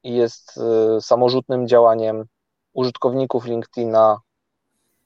[0.03, 2.25] i jest e, samorzutnym działaniem
[2.73, 4.17] użytkowników LinkedIna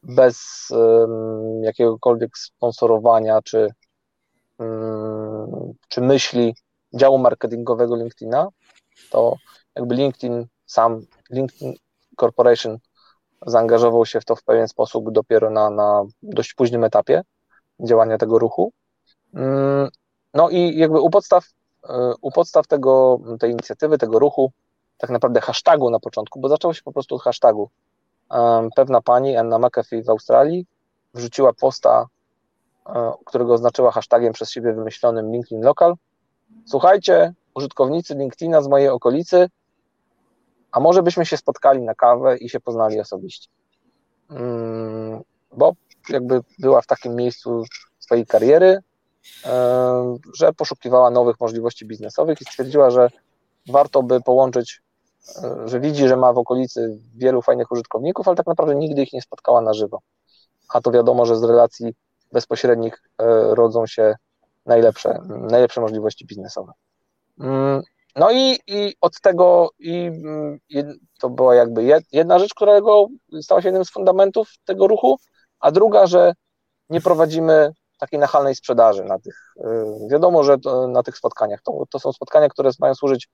[0.03, 0.67] bez
[1.61, 3.69] jakiegokolwiek sponsorowania czy,
[5.87, 6.55] czy myśli
[6.93, 8.47] działu marketingowego LinkedIna.
[9.11, 9.35] To
[9.75, 11.73] jakby LinkedIn sam, LinkedIn
[12.19, 12.77] Corporation
[13.45, 17.21] zaangażował się w to w pewien sposób dopiero na, na dość późnym etapie
[17.79, 18.71] działania tego ruchu.
[20.37, 21.45] No i jakby u podstaw,
[21.89, 24.51] e, u podstaw tego, tej inicjatywy, tego ruchu,
[24.97, 27.69] tak naprawdę hashtagu na początku, bo zaczęło się po prostu od hashtagu.
[28.75, 30.65] Pewna pani, Anna McAfee w Australii,
[31.13, 32.05] wrzuciła posta,
[32.85, 35.95] e, którego oznaczyła hashtagiem przez siebie wymyślonym LinkedIn Local.
[36.65, 39.49] Słuchajcie, użytkownicy LinkedIna z mojej okolicy
[40.71, 43.49] a może byśmy się spotkali na kawę i się poznali osobiście.
[44.29, 45.21] Mm,
[45.57, 45.73] bo
[46.09, 47.63] jakby była w takim miejscu
[47.99, 48.79] swojej kariery,
[50.35, 53.09] że poszukiwała nowych możliwości biznesowych i stwierdziła, że
[53.67, 54.81] warto by połączyć,
[55.43, 59.13] e, że widzi, że ma w okolicy wielu fajnych użytkowników, ale tak naprawdę nigdy ich
[59.13, 59.99] nie spotkała na żywo.
[60.69, 61.93] A to wiadomo, że z relacji
[62.31, 63.25] bezpośrednich e,
[63.55, 64.15] rodzą się
[64.65, 66.71] najlepsze, najlepsze możliwości biznesowe.
[67.39, 67.81] Mm,
[68.15, 70.59] no i, i od tego i, mm,
[71.19, 73.07] to była jakby jedna rzecz, którego
[73.41, 75.17] stała się jednym z fundamentów tego ruchu,
[75.59, 76.33] a druga, że
[76.89, 79.53] nie prowadzimy takiej nachalnej sprzedaży na tych.
[79.57, 79.63] Y,
[80.11, 81.61] wiadomo, że na tych spotkaniach.
[81.61, 83.29] To, to są spotkania, które mają służyć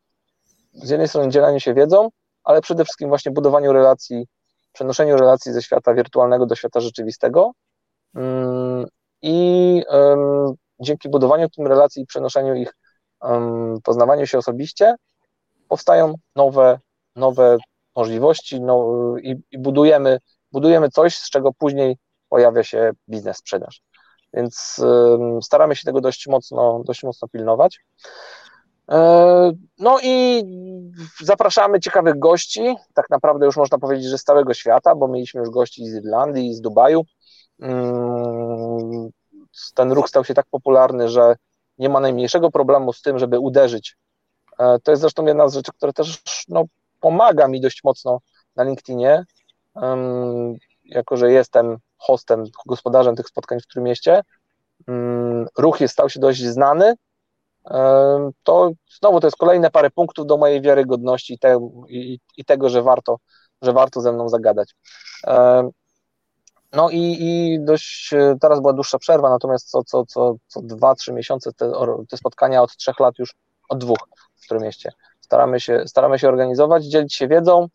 [0.73, 2.09] z jednej strony dzieleniu się wiedzą,
[2.43, 4.27] ale przede wszystkim właśnie budowaniu relacji,
[4.73, 7.51] przenoszeniu relacji ze świata wirtualnego do świata rzeczywistego.
[8.15, 8.85] Mm,
[9.21, 9.83] I
[10.79, 12.73] dzięki budowaniu tym relacji i przenoszeniu ich
[13.83, 14.95] poznawaniu się osobiście,
[15.67, 16.79] powstają nowe,
[17.15, 17.57] nowe
[17.95, 18.87] możliwości no,
[19.21, 20.19] i, i budujemy,
[20.51, 21.97] budujemy coś, z czego później
[22.29, 23.81] pojawia się biznes, sprzedaż.
[24.33, 24.81] Więc
[25.41, 27.79] staramy się tego dość mocno, dość mocno pilnować.
[28.91, 30.43] E, no i
[31.21, 35.49] zapraszamy ciekawych gości, tak naprawdę już można powiedzieć, że z całego świata, bo mieliśmy już
[35.49, 37.01] gości z Irlandii, z Dubaju.
[39.75, 41.35] Ten ruch stał się tak popularny, że
[41.77, 43.97] nie ma najmniejszego problemu z tym, żeby uderzyć.
[44.59, 46.63] E, to jest zresztą jedna z rzeczy, która też no,
[46.99, 48.19] pomaga mi dość mocno
[48.55, 49.25] na LinkedInie,
[50.85, 51.77] jako że jestem
[52.07, 54.21] hostem, gospodarzem tych spotkań w którym mieście.
[54.87, 56.93] Mm, ruch jest, stał się dość znany.
[58.43, 62.69] To znowu to jest kolejne parę punktów do mojej wiarygodności i, te, i, i tego,
[62.69, 63.17] że warto,
[63.61, 64.75] że warto ze mną zagadać.
[66.73, 70.95] No i, i dość, e, teraz była dłuższa przerwa, natomiast co, co, co, co dwa,
[70.95, 71.71] trzy miesiące te,
[72.09, 73.35] te spotkania od trzech lat już,
[73.69, 74.91] od dwóch w którym mieście.
[75.19, 77.67] Staramy się, staramy się organizować, dzielić się wiedzą,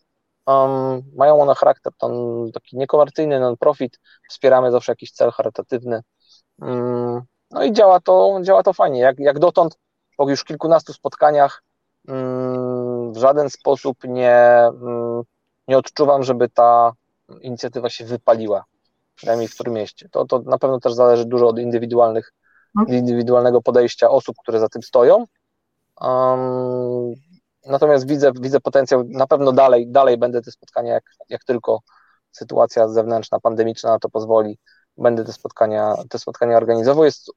[0.48, 2.12] um, mają one charakter ton,
[2.52, 6.02] taki niekomercyjny, non-profit, wspieramy zawsze jakiś cel charytatywny,
[6.58, 9.78] um, no i działa to, działa to fajnie, jak, jak dotąd
[10.16, 11.62] po już kilkunastu spotkaniach
[12.08, 14.70] um, w żaden sposób nie,
[15.68, 16.92] nie odczuwam, żeby ta
[17.40, 18.64] inicjatywa się wypaliła
[19.18, 20.08] przynajmniej w którym mieście.
[20.08, 22.32] To, to na pewno też zależy dużo od indywidualnych,
[22.78, 22.98] mhm.
[22.98, 25.24] indywidualnego podejścia osób, które za tym stoją.
[27.68, 31.80] Natomiast widzę, widzę potencjał, na pewno dalej, dalej będę te spotkania, jak, jak tylko
[32.30, 34.58] sytuacja zewnętrzna, pandemiczna na to pozwoli,
[34.96, 37.04] będę te spotkania, te spotkania organizował.
[37.04, 37.32] Jest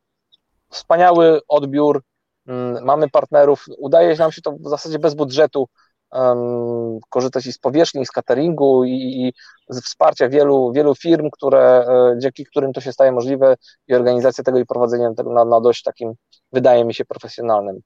[0.69, 2.03] wspaniały odbiór,
[2.47, 5.67] mm, mamy partnerów, udaje nam się to w zasadzie bez budżetu
[6.11, 9.33] um, korzystać i z powierzchni, i z cateringu, i, i
[9.69, 13.55] z wsparcia wielu, wielu firm, które, e, dzięki którym to się staje możliwe
[13.87, 16.13] i organizacja tego i prowadzenie tego na, na dość takim,
[16.51, 17.81] wydaje mi się, profesjonalnym,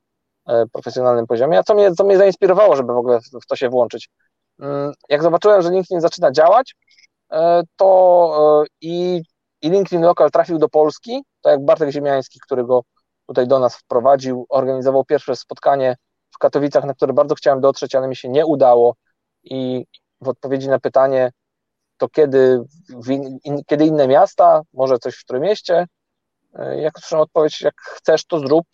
[0.71, 1.59] profesjonalnym poziomie.
[1.59, 4.09] A co mnie, co mnie zainspirowało, żeby w ogóle w to się włączyć?
[4.59, 6.75] Mm, jak zobaczyłem, że LinkedIn zaczyna działać,
[7.31, 9.21] e, to i,
[9.61, 12.83] i LinkedIn Local trafił do Polski, to jak Bartek Ziemiański, który go
[13.27, 15.95] tutaj do nas wprowadził, organizował pierwsze spotkanie
[16.35, 18.95] w Katowicach, na które bardzo chciałem dotrzeć, ale mi się nie udało.
[19.43, 19.85] I
[20.21, 21.31] w odpowiedzi na pytanie,
[21.97, 22.61] to kiedy,
[23.43, 25.85] in, kiedy inne miasta, może coś w którym mieście,
[26.53, 28.65] e, jak słyszałem odpowiedź, jak chcesz, to zrób,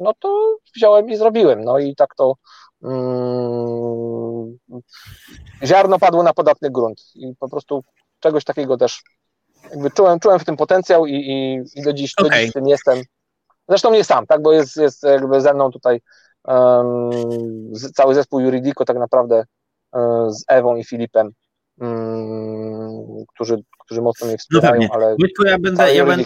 [0.00, 1.64] no to wziąłem i zrobiłem.
[1.64, 2.34] No i tak to
[2.82, 4.58] mm,
[5.64, 7.84] ziarno padło na podatny grunt i po prostu
[8.20, 9.02] czegoś takiego też
[9.70, 12.30] jakby czułem, czułem w tym potencjał i, i, i do, dziś, okay.
[12.30, 13.02] do dziś w tym jestem.
[13.68, 16.00] Zresztą nie sam, tak, bo jest, jest jakby ze mną tutaj
[16.44, 17.10] um,
[17.94, 19.44] cały zespół Juridico tak naprawdę
[19.92, 21.30] um, z Ewą i Filipem,
[21.80, 25.16] um, którzy, którzy mocno mnie wspierają, no ale
[25.46, 26.24] ja będę, ja będę,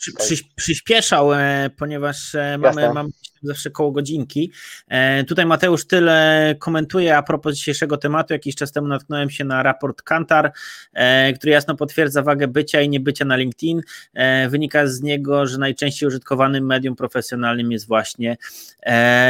[0.00, 3.08] przy, przy, przyspieszał, e, ponieważ e, mamy, mamy
[3.42, 4.52] zawsze koło godzinki.
[4.88, 8.32] E, tutaj Mateusz tyle komentuje a propos dzisiejszego tematu.
[8.32, 10.52] Jakiś czas temu natknąłem się na raport Kantar,
[11.36, 13.80] który jasno potwierdza wagę bycia i niebycia na LinkedIn.
[14.48, 18.36] Wynika z niego, że najczęściej użytkowanym medium profesjonalnym jest właśnie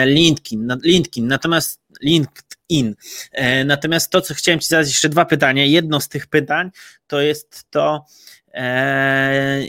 [0.05, 0.79] LinkedIn.
[0.83, 1.27] LinkedIn.
[1.27, 2.95] Natomiast LinkedIn.
[3.65, 5.65] Natomiast to, co chciałem Ci zadać, jeszcze dwa pytania.
[5.65, 6.71] Jedno z tych pytań
[7.07, 8.05] to jest to,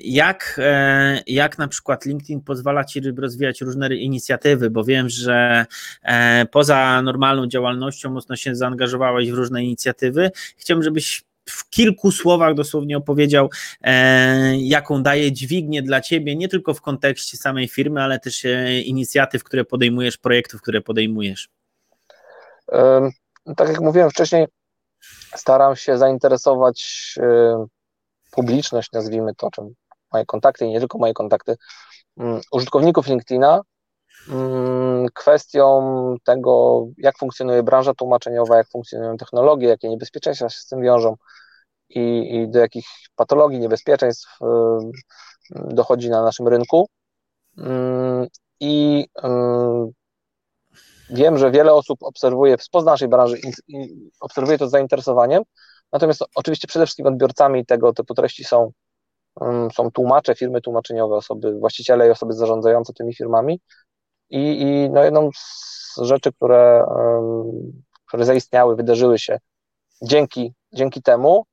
[0.03, 5.65] jak, e, jak na przykład LinkedIn pozwala Ci rozwijać różne inicjatywy, bo wiem, że
[6.03, 10.31] e, poza normalną działalnością mocno się zaangażowałeś w różne inicjatywy.
[10.57, 13.49] Chciałbym, żebyś w kilku słowach dosłownie opowiedział,
[14.57, 18.45] jaką daje dźwignię dla Ciebie, nie tylko w kontekście samej firmy, ale też
[18.85, 21.49] inicjatyw, które podejmujesz, projektów, które podejmujesz.
[23.57, 24.45] Tak jak mówiłem wcześniej,
[25.35, 27.15] staram się zainteresować
[28.37, 29.73] publiczność, nazwijmy to, czym
[30.13, 31.55] moje kontakty i nie tylko moje kontakty,
[32.17, 33.61] um, użytkowników LinkedIna,
[34.29, 40.81] um, kwestią tego, jak funkcjonuje branża tłumaczeniowa, jak funkcjonują technologie, jakie niebezpieczeństwa się z tym
[40.81, 41.15] wiążą
[41.89, 42.85] i, i do jakich
[43.15, 44.91] patologii, niebezpieczeństw um,
[45.49, 46.87] dochodzi na naszym rynku.
[47.57, 48.27] Mm,
[48.59, 49.05] I
[51.09, 53.37] wiem, że wiele osób obserwuje, spoza naszej branży,
[54.19, 55.43] obserwuje to z zainteresowaniem,
[55.93, 58.71] Natomiast oczywiście przede wszystkim odbiorcami tego typu treści są,
[59.35, 63.61] um, są tłumacze, firmy tłumaczeniowe, osoby, właściciele i osoby zarządzające tymi firmami.
[64.29, 66.85] I, i no jedną z rzeczy, które,
[68.07, 69.39] które zaistniały, wydarzyły się
[70.01, 71.45] dzięki, dzięki temu,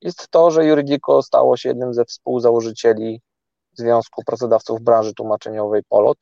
[0.00, 3.22] jest to, że Juridico stało się jednym ze współzałożycieli
[3.72, 6.18] Związku Pracodawców Branży Tłumaczeniowej Polot,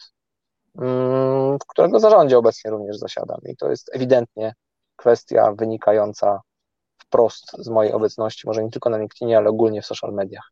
[0.74, 3.38] um, w którego zarządzie obecnie również zasiadam.
[3.46, 4.54] I to jest ewidentnie
[4.96, 6.40] kwestia wynikająca
[7.14, 10.50] wprost z mojej obecności, może nie tylko na LinkedInie, ale ogólnie w social mediach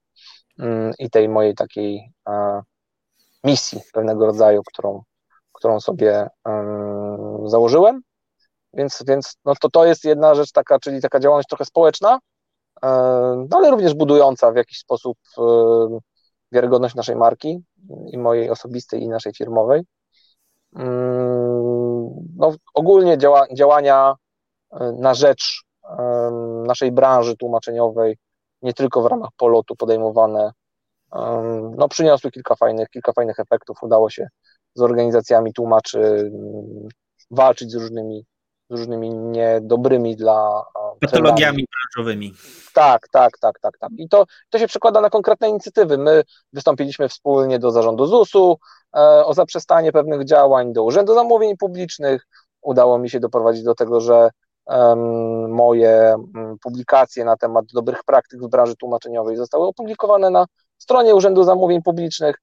[0.58, 2.12] mm, i tej mojej takiej
[3.44, 5.02] misji pewnego rodzaju, którą,
[5.52, 6.28] którą sobie
[7.46, 8.02] założyłem.
[8.74, 12.18] Więc, więc no to, to jest jedna rzecz taka, czyli taka działalność trochę społeczna,
[13.36, 15.18] no ale również budująca w jakiś sposób
[16.52, 17.62] wiarygodność naszej marki
[18.06, 19.82] i mojej osobistej i naszej firmowej.
[20.76, 24.14] Mm, no, ogólnie działa, działania
[24.98, 25.62] na rzecz
[26.66, 28.18] naszej branży tłumaczeniowej,
[28.62, 30.52] nie tylko w ramach polotu podejmowane,
[31.76, 33.82] no, przyniosły kilka fajnych, kilka fajnych efektów.
[33.82, 34.28] Udało się
[34.74, 36.32] z organizacjami tłumaczy
[37.30, 38.24] walczyć z różnymi,
[38.70, 40.64] z różnymi niedobrymi dla
[41.00, 42.34] patologiami branżowymi.
[42.74, 43.90] Tak, tak, tak, tak, tak.
[43.98, 45.98] I to, to się przekłada na konkretne inicjatywy.
[45.98, 46.22] My
[46.52, 48.58] wystąpiliśmy wspólnie do zarządu ZUS-u
[48.96, 52.26] e, o zaprzestanie pewnych działań, do Urzędu Zamówień Publicznych.
[52.62, 54.30] Udało mi się doprowadzić do tego, że
[55.48, 60.46] moje mm, publikacje na temat dobrych praktyk w branży tłumaczeniowej zostały opublikowane na
[60.78, 62.36] stronie Urzędu Zamówień Publicznych.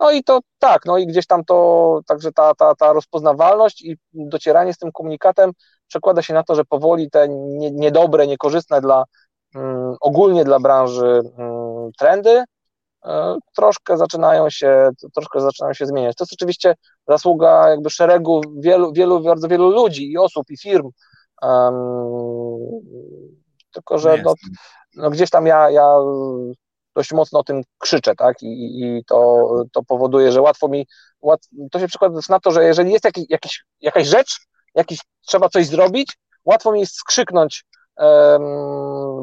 [0.00, 3.96] No i to tak, no i gdzieś tam to, także ta, ta, ta rozpoznawalność i
[4.12, 5.52] docieranie z tym komunikatem
[5.86, 9.04] przekłada się na to, że powoli te nie, niedobre, niekorzystne dla
[9.54, 12.44] um, ogólnie dla branży um, trendy
[13.04, 16.16] um, troszkę zaczynają się, troszkę zaczynają się zmieniać.
[16.16, 16.74] To jest oczywiście
[17.08, 20.90] zasługa jakby szeregu wielu, wielu, bardzo wielu ludzi i osób i firm,
[23.72, 24.34] tylko, że no,
[24.96, 25.96] no, gdzieś tam ja, ja
[26.94, 28.42] dość mocno o tym krzyczę, tak?
[28.42, 30.86] I, i to, to powoduje, że łatwo mi,
[31.20, 31.40] łat,
[31.70, 34.40] to się przekłada na to, że jeżeli jest jakiś, jakiś, jakaś rzecz,
[34.74, 37.64] jakiś, trzeba coś zrobić, łatwo mi jest skrzyknąć,
[37.96, 38.42] um,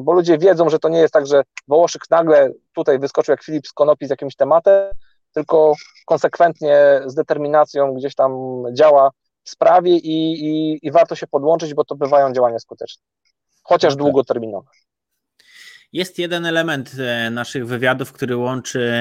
[0.03, 3.67] bo ludzie wiedzą, że to nie jest tak, że Wołoszyk nagle tutaj wyskoczył jak Filip
[3.67, 4.91] z Konopi z jakimś tematem,
[5.33, 5.73] tylko
[6.05, 8.33] konsekwentnie, z determinacją gdzieś tam
[8.73, 9.09] działa
[9.49, 13.03] sprawie i, i, i warto się podłączyć, bo to bywają działania skuteczne,
[13.63, 13.99] chociaż tak.
[13.99, 14.69] długoterminowe.
[15.93, 18.91] Jest jeden element e, naszych wywiadów, który łączy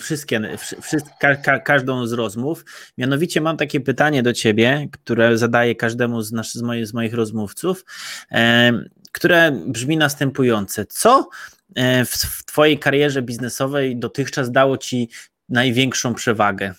[0.00, 0.40] wszystkie,
[0.82, 2.64] wszystkie ka, każdą z rozmów.
[2.98, 7.14] Mianowicie mam takie pytanie do ciebie, które zadaję każdemu z, nas, z, moich, z moich
[7.14, 7.84] rozmówców,
[8.32, 8.72] e,
[9.12, 10.86] które brzmi następujące.
[10.86, 11.28] Co
[11.74, 15.08] e, w, w Twojej karierze biznesowej dotychczas dało Ci
[15.48, 16.74] największą przewagę?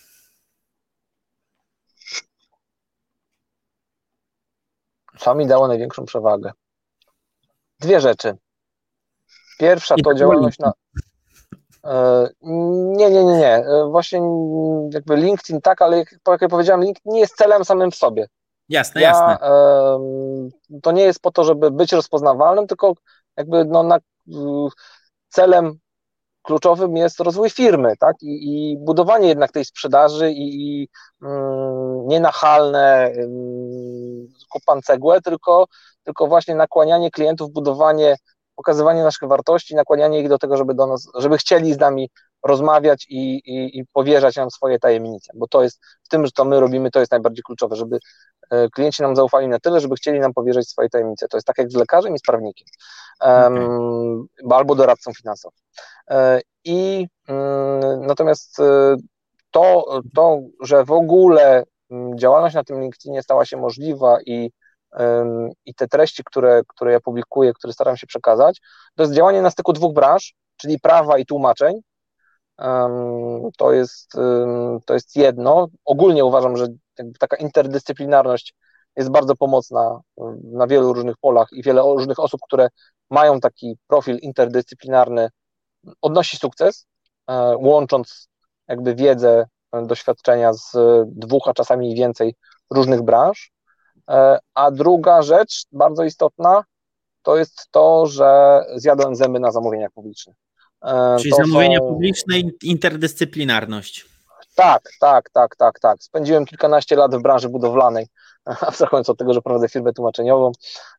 [5.19, 6.51] Co mi dało największą przewagę?
[7.79, 8.37] Dwie rzeczy.
[9.59, 10.73] Pierwsza to działalność na.
[11.85, 13.55] E, nie, nie, nie, nie.
[13.55, 14.21] E, właśnie
[14.93, 18.27] jakby LinkedIn tak, ale jak, jak ja powiedziałem, LinkedIn nie jest celem samym w sobie.
[18.69, 19.37] Jasne, ja, jasne.
[20.81, 22.93] To nie jest po to, żeby być rozpoznawalnym, tylko
[23.37, 23.99] jakby no, na,
[25.29, 25.79] celem
[26.41, 28.15] kluczowym jest rozwój firmy, tak?
[28.21, 30.89] I, i budowanie jednak tej sprzedaży i, i
[31.21, 33.13] mm, nie nachalne
[34.51, 35.65] kupan cegłę, tylko,
[36.03, 38.15] tylko właśnie nakłanianie klientów, budowanie,
[38.55, 42.09] pokazywanie naszych wartości, nakłanianie ich do tego, żeby do nas, żeby chcieli z nami
[42.43, 46.45] rozmawiać i, i, i powierzać nam swoje tajemnice, bo to jest w tym, że to
[46.45, 47.99] my robimy, to jest najbardziej kluczowe, żeby
[48.51, 51.27] e, klienci nam zaufali na tyle, żeby chcieli nam powierzyć swoje tajemnice.
[51.27, 52.67] To jest tak jak z lekarzem i z prawnikiem,
[53.21, 54.57] um, okay.
[54.57, 55.59] albo doradcą finansowym.
[56.09, 58.95] E, I um, natomiast e,
[59.51, 59.85] to,
[60.15, 64.51] to, że w ogóle mm, działalność na tym LinkedInie stała się możliwa i
[65.65, 68.61] i te treści, które, które ja publikuję, które staram się przekazać,
[68.95, 71.81] to jest działanie na styku dwóch branż, czyli prawa i tłumaczeń,
[73.57, 74.11] to jest,
[74.85, 75.67] to jest jedno.
[75.85, 76.67] Ogólnie uważam, że
[77.19, 78.55] taka interdyscyplinarność
[78.95, 79.99] jest bardzo pomocna
[80.43, 82.67] na wielu różnych polach i wiele różnych osób, które
[83.09, 85.29] mają taki profil interdyscyplinarny,
[86.01, 86.87] odnosi sukces,
[87.29, 88.29] e, łącząc
[88.67, 90.71] jakby wiedzę, e, doświadczenia z
[91.05, 92.35] dwóch, a czasami więcej
[92.69, 93.51] różnych branż.
[94.09, 96.63] E, a druga rzecz, bardzo istotna,
[97.21, 100.35] to jest to, że zjadłem zęby na zamówieniach publicznych.
[100.85, 101.87] E, Czyli to zamówienia są...
[101.87, 104.05] publiczne i interdyscyplinarność.
[104.55, 106.03] Tak, tak, tak, tak, tak.
[106.03, 108.07] Spędziłem kilkanaście lat w branży budowlanej,
[108.67, 110.51] abstrahując od tego, że prowadzę firmę tłumaczeniową,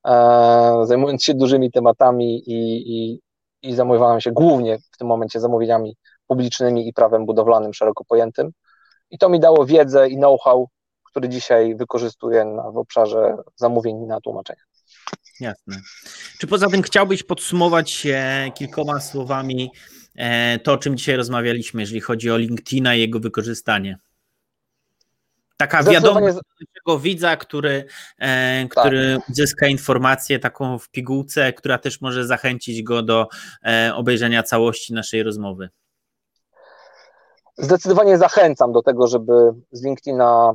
[0.07, 3.21] e, zajmując się dużymi tematami i, i,
[3.63, 5.97] i zajmowałem się głównie w tym momencie zamówieniami
[6.27, 8.51] publicznymi i prawem budowlanym szeroko pojętym.
[9.11, 10.69] I to mi dało wiedzę i know-how,
[11.05, 14.63] który dzisiaj wykorzystuję na, w obszarze zamówień na tłumaczenia.
[15.41, 15.77] Jasne.
[16.39, 18.07] Czy poza tym chciałbyś podsumować
[18.55, 19.71] kilkoma słowami
[20.17, 23.99] e, to, o czym dzisiaj rozmawialiśmy, jeżeli chodzi o LinkedIna i jego wykorzystanie?
[25.61, 26.37] Taka wiadomość
[26.85, 27.85] dla widza, który,
[28.19, 29.29] e, który tak.
[29.29, 33.29] uzyska informację taką w pigułce, która też może zachęcić go do
[33.65, 35.69] e, obejrzenia całości naszej rozmowy.
[37.59, 39.33] Zdecydowanie zachęcam do tego, żeby
[39.73, 40.55] z LinkedIna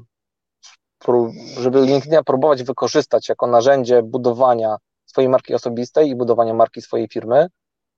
[1.60, 7.48] żeby LinkedIna próbować wykorzystać jako narzędzie budowania swojej marki osobistej i budowania marki swojej firmy.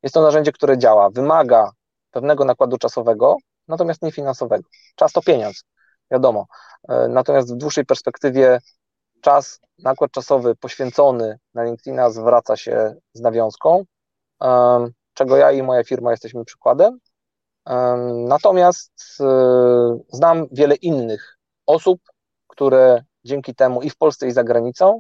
[0.03, 1.72] Jest to narzędzie, które działa, wymaga
[2.12, 3.36] pewnego nakładu czasowego,
[3.68, 4.70] natomiast nie finansowego.
[4.95, 5.64] Czas to pieniądz,
[6.12, 6.47] wiadomo.
[6.89, 8.60] E, natomiast w dłuższej perspektywie
[9.22, 13.86] czas, nakład czasowy poświęcony na LinkedIna zwraca się z nawiązką,
[15.14, 16.99] czego ja i moja firma jesteśmy przykładem.
[18.28, 22.01] Natomiast e, znam wiele innych osób,
[22.47, 24.99] które dzięki temu i w Polsce, i za granicą,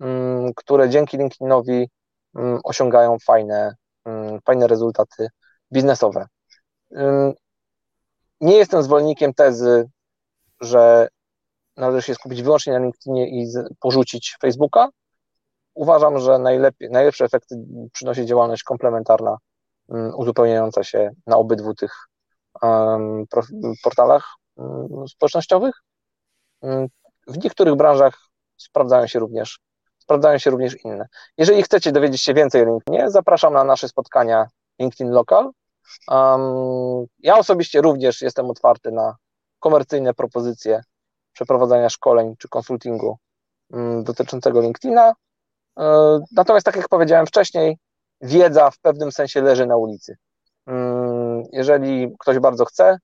[0.00, 1.90] mm, które dzięki LinkedInowi
[2.34, 3.74] mm, osiągają fajne,
[4.04, 5.28] mm, fajne rezultaty
[5.72, 6.26] biznesowe.
[8.40, 9.90] Nie jestem zwolennikiem tezy,
[10.64, 11.08] że
[11.76, 13.48] należy się skupić wyłącznie na LinkedInie i
[13.80, 14.88] porzucić Facebooka.
[15.74, 17.56] Uważam, że najlepiej, najlepsze efekty
[17.92, 19.36] przynosi działalność komplementarna,
[20.16, 21.92] uzupełniająca się na obydwu tych
[23.82, 24.34] portalach
[25.08, 25.74] społecznościowych.
[27.26, 28.18] W niektórych branżach
[28.56, 29.60] sprawdzają się również,
[29.98, 31.06] sprawdzają się również inne.
[31.38, 34.46] Jeżeli chcecie dowiedzieć się więcej o LinkedInie, zapraszam na nasze spotkania
[34.78, 35.50] LinkedIn Local.
[37.18, 39.16] Ja osobiście również jestem otwarty na
[39.64, 40.82] komercyjne propozycje
[41.32, 43.18] przeprowadzania szkoleń czy konsultingu
[43.70, 45.12] um, dotyczącego LinkedIna.
[45.76, 47.78] Um, natomiast, tak jak powiedziałem wcześniej,
[48.20, 50.16] wiedza w pewnym sensie leży na ulicy.
[50.66, 52.98] Mm, jeżeli ktoś bardzo chce,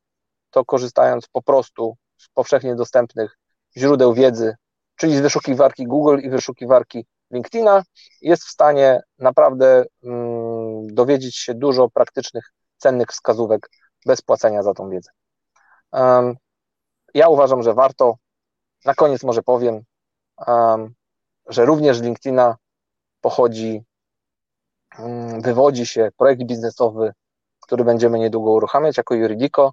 [0.50, 3.38] to korzystając po prostu z powszechnie dostępnych
[3.76, 4.54] źródeł wiedzy,
[4.96, 7.82] czyli z wyszukiwarki Google i wyszukiwarki LinkedIna,
[8.20, 13.70] jest w stanie naprawdę mm, dowiedzieć się dużo praktycznych, cennych wskazówek
[14.06, 15.10] bez płacenia za tą wiedzę.
[17.14, 18.14] Um, ja uważam, że warto.
[18.84, 19.82] Na koniec może powiem,
[20.46, 20.94] um,
[21.48, 22.56] że również z LinkedIna
[23.20, 23.82] pochodzi,
[24.98, 27.12] um, wywodzi się projekt biznesowy,
[27.60, 29.72] który będziemy niedługo uruchamiać jako Juridico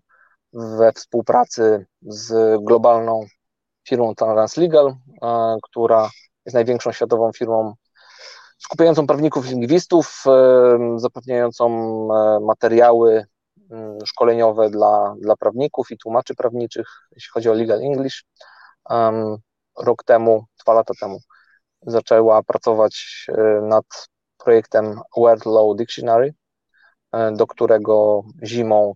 [0.53, 3.26] we współpracy z globalną
[3.88, 6.09] firmą Translegal, e, która
[6.45, 7.73] jest największą światową firmą
[8.57, 10.23] skupiającą prawników lingwistów,
[10.95, 11.68] zapewniającą
[12.14, 13.26] e, materiały
[14.06, 18.23] szkoleniowe dla, dla prawników i tłumaczy prawniczych, jeśli chodzi o Legal English.
[19.77, 21.19] Rok temu, dwa lata temu
[21.81, 23.26] zaczęła pracować
[23.61, 23.85] nad
[24.38, 26.34] projektem Word Law Dictionary,
[27.31, 28.94] do którego zimą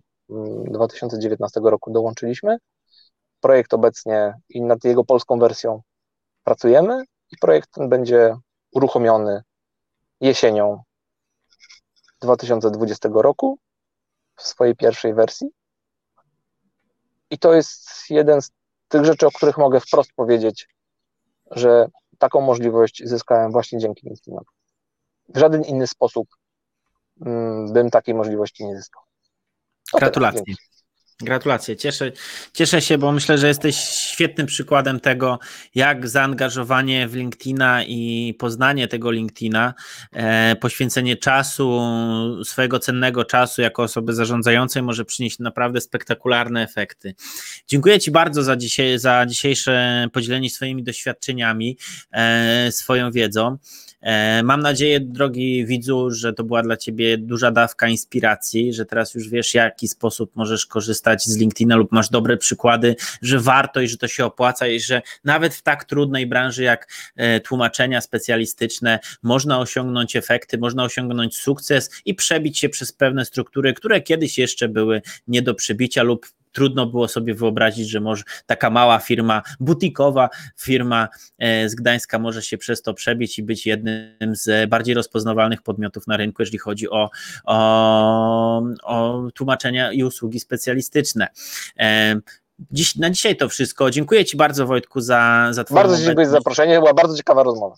[0.64, 2.58] 2019 mm, roku dołączyliśmy
[3.40, 5.82] projekt obecnie i nad jego polską wersją
[6.44, 8.36] pracujemy i projekt ten będzie
[8.72, 9.42] uruchomiony
[10.20, 10.82] jesienią
[12.20, 13.58] 2020 roku
[14.36, 15.48] w swojej pierwszej wersji.
[17.30, 18.50] I to jest jeden z
[18.88, 20.68] tych rzeczy, o których mogę wprost powiedzieć,
[21.50, 21.86] że
[22.18, 24.46] taką możliwość zyskałem właśnie dzięki LinkedInowi.
[25.28, 26.28] W żaden inny sposób
[27.26, 29.02] mm, bym takiej możliwości nie zyskał.
[29.92, 30.54] To Gratulacje.
[31.20, 31.76] Gratulacje.
[31.76, 32.12] Cieszę,
[32.52, 35.38] cieszę się, bo myślę, że jesteś świetnym przykładem tego,
[35.74, 39.74] jak zaangażowanie w LinkedIna i poznanie tego LinkedIna,
[40.12, 41.80] e, poświęcenie czasu,
[42.44, 47.14] swojego cennego czasu jako osoby zarządzającej może przynieść naprawdę spektakularne efekty.
[47.68, 51.78] Dziękuję Ci bardzo za, dzisiaj, za dzisiejsze podzielenie swoimi doświadczeniami,
[52.12, 53.58] e, swoją wiedzą.
[54.02, 59.14] E, mam nadzieję, drogi widzu, że to była dla Ciebie duża dawka inspiracji, że teraz
[59.14, 63.88] już wiesz, jaki sposób możesz korzystać z LinkedIna lub masz dobre przykłady, że warto i
[63.88, 68.98] że to się opłaca i że nawet w tak trudnej branży jak e, tłumaczenia specjalistyczne
[69.22, 74.68] można osiągnąć efekty, można osiągnąć sukces i przebić się przez pewne struktury, które kiedyś jeszcze
[74.68, 80.28] były nie do przebicia lub trudno było sobie wyobrazić, że może taka mała firma, butikowa
[80.56, 81.08] firma
[81.38, 86.06] e, z Gdańska może się przez to przebić i być jednym z bardziej rozpoznawalnych podmiotów
[86.06, 87.10] na rynku, jeżeli chodzi o,
[87.44, 91.28] o, o tłumaczenia i usługi specjalistyczne.
[91.78, 92.20] E,
[92.70, 93.90] dziś, na dzisiaj to wszystko.
[93.90, 96.78] Dziękuję Ci bardzo, Wojtku, za, za Twoją Bardzo dziękuję za zaproszenie.
[96.78, 97.76] Była bardzo ciekawa rozmowa.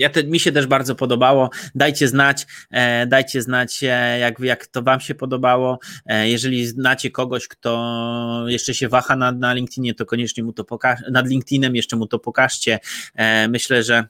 [0.00, 1.50] Ja te, mi się też bardzo podobało.
[1.74, 5.78] Dajcie znać, e, dajcie znać, e, jak, jak to Wam się podobało.
[6.06, 10.64] E, jeżeli znacie kogoś, kto jeszcze się waha na, na LinkedInie, to koniecznie mu to
[10.64, 12.78] pokażcie, nad LinkedInem jeszcze mu to pokażcie.
[13.14, 14.04] E, myślę, że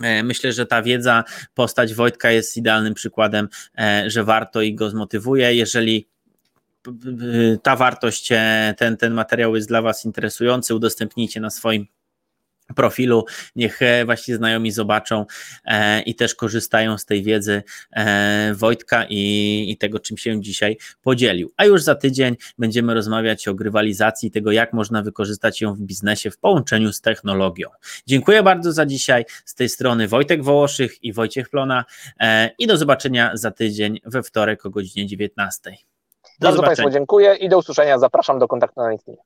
[0.00, 1.24] e, Myślę, że ta wiedza,
[1.54, 3.48] postać Wojtka jest idealnym przykładem,
[3.78, 5.54] e, że warto i go zmotywuje.
[5.54, 6.08] Jeżeli
[7.62, 8.28] ta wartość,
[8.76, 11.86] ten, ten materiał jest dla Was interesujący, udostępnijcie na swoim
[12.74, 13.24] profilu,
[13.56, 15.26] niech właśnie znajomi zobaczą
[15.64, 17.62] e, i też korzystają z tej wiedzy
[17.92, 21.52] e, Wojtka i, i, tego, czym się dzisiaj podzielił.
[21.56, 26.30] A już za tydzień będziemy rozmawiać o grywalizacji, tego, jak można wykorzystać ją w biznesie
[26.30, 27.68] w połączeniu z technologią.
[28.06, 29.24] Dziękuję bardzo za dzisiaj.
[29.44, 31.84] Z tej strony Wojtek Wołoszych i Wojciech Plona
[32.20, 35.70] e, i do zobaczenia za tydzień we wtorek o godzinie 19.
[35.70, 35.76] Do
[36.40, 36.76] bardzo zobaczenia.
[36.76, 37.98] Państwu dziękuję i do usłyszenia.
[37.98, 39.16] Zapraszam do kontaktu na LinkedIn.